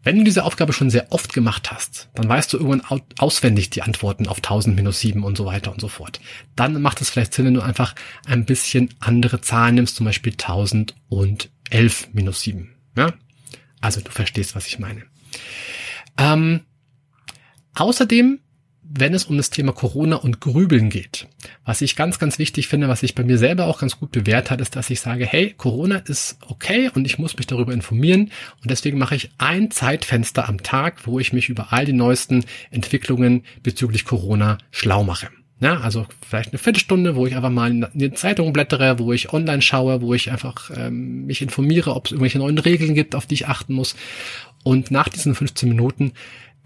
Wenn 0.05 0.19
du 0.19 0.25
diese 0.25 0.45
Aufgabe 0.45 0.75
schon 0.75 0.91
sehr 0.91 1.11
oft 1.11 1.33
gemacht 1.33 1.73
hast, 1.73 2.11
dann 2.15 2.29
weißt 2.29 2.53
du 2.53 2.59
irgendwann 2.59 3.03
auswendig 3.19 3.71
die 3.71 3.83
Antworten 3.83 4.29
auf 4.29 4.37
1000 4.37 4.77
minus 4.77 5.01
7 5.01 5.25
und 5.25 5.37
so 5.37 5.47
weiter 5.47 5.73
und 5.73 5.81
so 5.81 5.89
fort. 5.89 6.21
Dann 6.55 6.81
macht 6.81 7.01
es 7.01 7.11
vielleicht 7.11 7.33
Sinn, 7.33 7.47
wenn 7.47 7.55
du 7.55 7.63
einfach 7.63 7.95
ein 8.27 8.45
bisschen 8.45 8.91
andere 9.01 9.41
Zahlen 9.41 9.77
nimmst, 9.77 9.97
zum 9.97 10.05
Beispiel 10.05 10.33
1000 10.33 10.95
und 11.09 11.51
11 11.71 12.11
minus 12.13 12.43
7. 12.43 12.75
Ja? 12.97 13.15
Also 13.81 14.03
du 14.03 14.11
verstehst, 14.11 14.55
was 14.55 14.67
ich 14.67 14.79
meine. 14.79 15.05
Ähm, 16.19 16.61
außerdem 17.75 18.41
wenn 18.87 19.15
es 19.15 19.25
um 19.25 19.37
das 19.37 19.51
Thema 19.51 19.73
Corona 19.73 20.17
und 20.17 20.41
Grübeln 20.41 20.91
geht. 20.91 21.27
Was 21.65 21.81
ich 21.81 21.97
ganz, 21.97 22.19
ganz 22.19 22.39
wichtig 22.39 22.69
finde, 22.69 22.89
was 22.89 23.01
sich 23.01 23.15
bei 23.15 23.25
mir 23.25 23.39
selber 23.39 23.67
auch 23.67 23.81
ganz 23.81 23.99
gut 23.99 24.13
bewährt 24.13 24.51
hat, 24.51 24.61
ist, 24.61 24.77
dass 24.77 24.91
ich 24.91 25.01
sage, 25.01 25.27
hey, 25.27 25.55
Corona 25.57 25.97
ist 25.97 26.39
okay 26.49 26.91
und 26.95 27.07
ich 27.07 27.19
muss 27.19 27.37
mich 27.37 27.47
darüber 27.47 27.73
informieren 27.73 28.31
und 28.63 28.71
deswegen 28.71 28.99
mache 28.99 29.17
ich 29.17 29.31
ein 29.39 29.71
Zeitfenster 29.71 30.49
am 30.49 30.63
Tag, 30.63 31.07
wo 31.07 31.19
ich 31.19 31.33
mich 31.33 31.49
über 31.49 31.73
all 31.73 31.87
die 31.87 31.93
neuesten 31.93 32.45
Entwicklungen 32.71 33.43
bezüglich 33.63 34.05
Corona 34.05 34.59
schlau 34.71 35.03
mache. 35.03 35.29
Ja, 35.61 35.81
also 35.81 36.07
vielleicht 36.29 36.51
eine 36.51 36.59
Viertelstunde, 36.59 37.17
wo 37.17 37.27
ich 37.27 37.37
einfach 37.37 37.51
mal 37.51 37.71
in 37.71 37.87
die 37.95 38.13
Zeitung 38.13 38.53
blättere, 38.53 38.99
wo 38.99 39.13
ich 39.13 39.33
online 39.33 39.63
schaue, 39.63 40.03
wo 40.03 40.13
ich 40.13 40.31
einfach 40.31 40.71
ähm, 40.77 41.27
mich 41.27 41.41
informiere, 41.41 41.95
ob 41.95 42.07
es 42.07 42.13
irgendwelche 42.13 42.39
neuen 42.39 42.59
Regeln 42.59 42.95
gibt, 42.95 43.15
auf 43.15 43.27
die 43.27 43.35
ich 43.35 43.49
achten 43.49 43.73
muss. 43.73 43.97
Und 44.63 44.91
nach 44.91 45.09
diesen 45.09 45.35
15 45.35 45.69
Minuten 45.69 46.13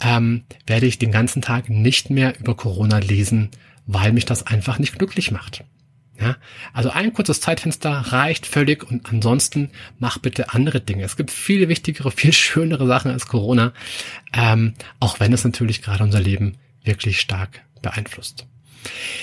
ähm, 0.00 0.44
werde 0.66 0.86
ich 0.86 0.98
den 0.98 1.12
ganzen 1.12 1.42
Tag 1.42 1.68
nicht 1.68 2.10
mehr 2.10 2.38
über 2.38 2.56
Corona 2.56 2.98
lesen, 2.98 3.50
weil 3.86 4.12
mich 4.12 4.24
das 4.24 4.46
einfach 4.46 4.78
nicht 4.78 4.98
glücklich 4.98 5.30
macht. 5.30 5.64
Ja, 6.20 6.36
also 6.72 6.90
ein 6.90 7.12
kurzes 7.12 7.40
Zeitfenster 7.40 7.92
reicht 7.92 8.44
völlig 8.46 8.82
und 8.82 9.08
ansonsten 9.08 9.70
mach 10.00 10.18
bitte 10.18 10.52
andere 10.52 10.80
Dinge. 10.80 11.04
Es 11.04 11.16
gibt 11.16 11.30
viele 11.30 11.68
wichtigere, 11.68 12.10
viel 12.12 12.32
schönere 12.32 12.86
Sachen 12.86 13.10
als 13.10 13.26
Corona, 13.26 13.72
ähm, 14.32 14.74
auch 14.98 15.20
wenn 15.20 15.32
es 15.32 15.44
natürlich 15.44 15.80
gerade 15.82 16.02
unser 16.02 16.20
Leben 16.20 16.56
wirklich 16.82 17.20
stark 17.20 17.60
beeinflusst. 17.82 18.46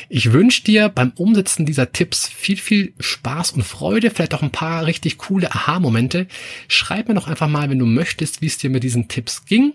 Ich 0.09 0.31
wünsche 0.31 0.63
dir 0.63 0.89
beim 0.89 1.11
Umsetzen 1.15 1.65
dieser 1.65 1.91
Tipps 1.91 2.27
viel, 2.27 2.57
viel 2.57 2.93
Spaß 2.99 3.51
und 3.51 3.63
Freude, 3.63 4.11
vielleicht 4.11 4.33
auch 4.33 4.43
ein 4.43 4.51
paar 4.51 4.85
richtig 4.85 5.17
coole 5.17 5.51
Aha-Momente. 5.51 6.27
Schreib 6.67 7.07
mir 7.07 7.15
doch 7.15 7.27
einfach 7.27 7.47
mal, 7.47 7.69
wenn 7.69 7.79
du 7.79 7.85
möchtest, 7.85 8.41
wie 8.41 8.47
es 8.47 8.57
dir 8.57 8.69
mit 8.69 8.83
diesen 8.83 9.07
Tipps 9.07 9.45
ging. 9.45 9.73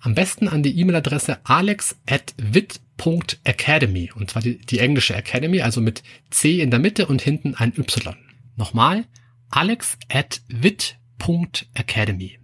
Am 0.00 0.14
besten 0.14 0.48
an 0.48 0.62
die 0.62 0.78
E-Mail-Adresse 0.78 1.40
alex.wit.academy. 1.44 4.10
Und 4.14 4.30
zwar 4.30 4.40
die, 4.42 4.58
die 4.58 4.78
englische 4.78 5.14
Academy, 5.14 5.60
also 5.60 5.80
mit 5.80 6.02
C 6.30 6.60
in 6.60 6.70
der 6.70 6.80
Mitte 6.80 7.06
und 7.06 7.22
hinten 7.22 7.54
ein 7.54 7.72
Y. 7.76 8.16
Nochmal, 8.56 9.04
alex.wit.academy. 9.50 12.39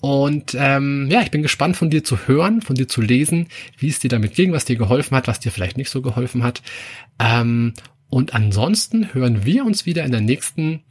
Und 0.00 0.56
ähm, 0.58 1.08
ja, 1.10 1.20
ich 1.20 1.30
bin 1.30 1.42
gespannt 1.42 1.76
von 1.76 1.90
dir 1.90 2.02
zu 2.02 2.26
hören, 2.26 2.62
von 2.62 2.74
dir 2.74 2.88
zu 2.88 3.02
lesen, 3.02 3.48
wie 3.78 3.88
es 3.88 3.98
dir 3.98 4.08
damit 4.08 4.34
ging, 4.34 4.52
was 4.52 4.64
dir 4.64 4.76
geholfen 4.76 5.16
hat, 5.16 5.28
was 5.28 5.40
dir 5.40 5.52
vielleicht 5.52 5.76
nicht 5.76 5.90
so 5.90 6.00
geholfen 6.00 6.42
hat. 6.42 6.62
Ähm, 7.18 7.74
und 8.08 8.34
ansonsten 8.34 9.14
hören 9.14 9.44
wir 9.44 9.64
uns 9.64 9.86
wieder 9.86 10.04
in 10.04 10.10
der 10.10 10.20
nächsten 10.22 10.82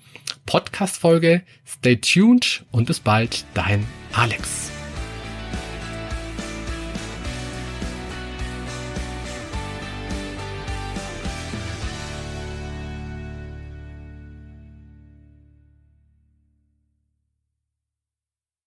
Podcast-Folge. 0.46 1.42
Stay 1.68 1.98
tuned 1.98 2.66
und 2.72 2.86
bis 2.86 3.00
bald, 3.00 3.46
dein 3.54 3.86
Alex. 4.14 4.72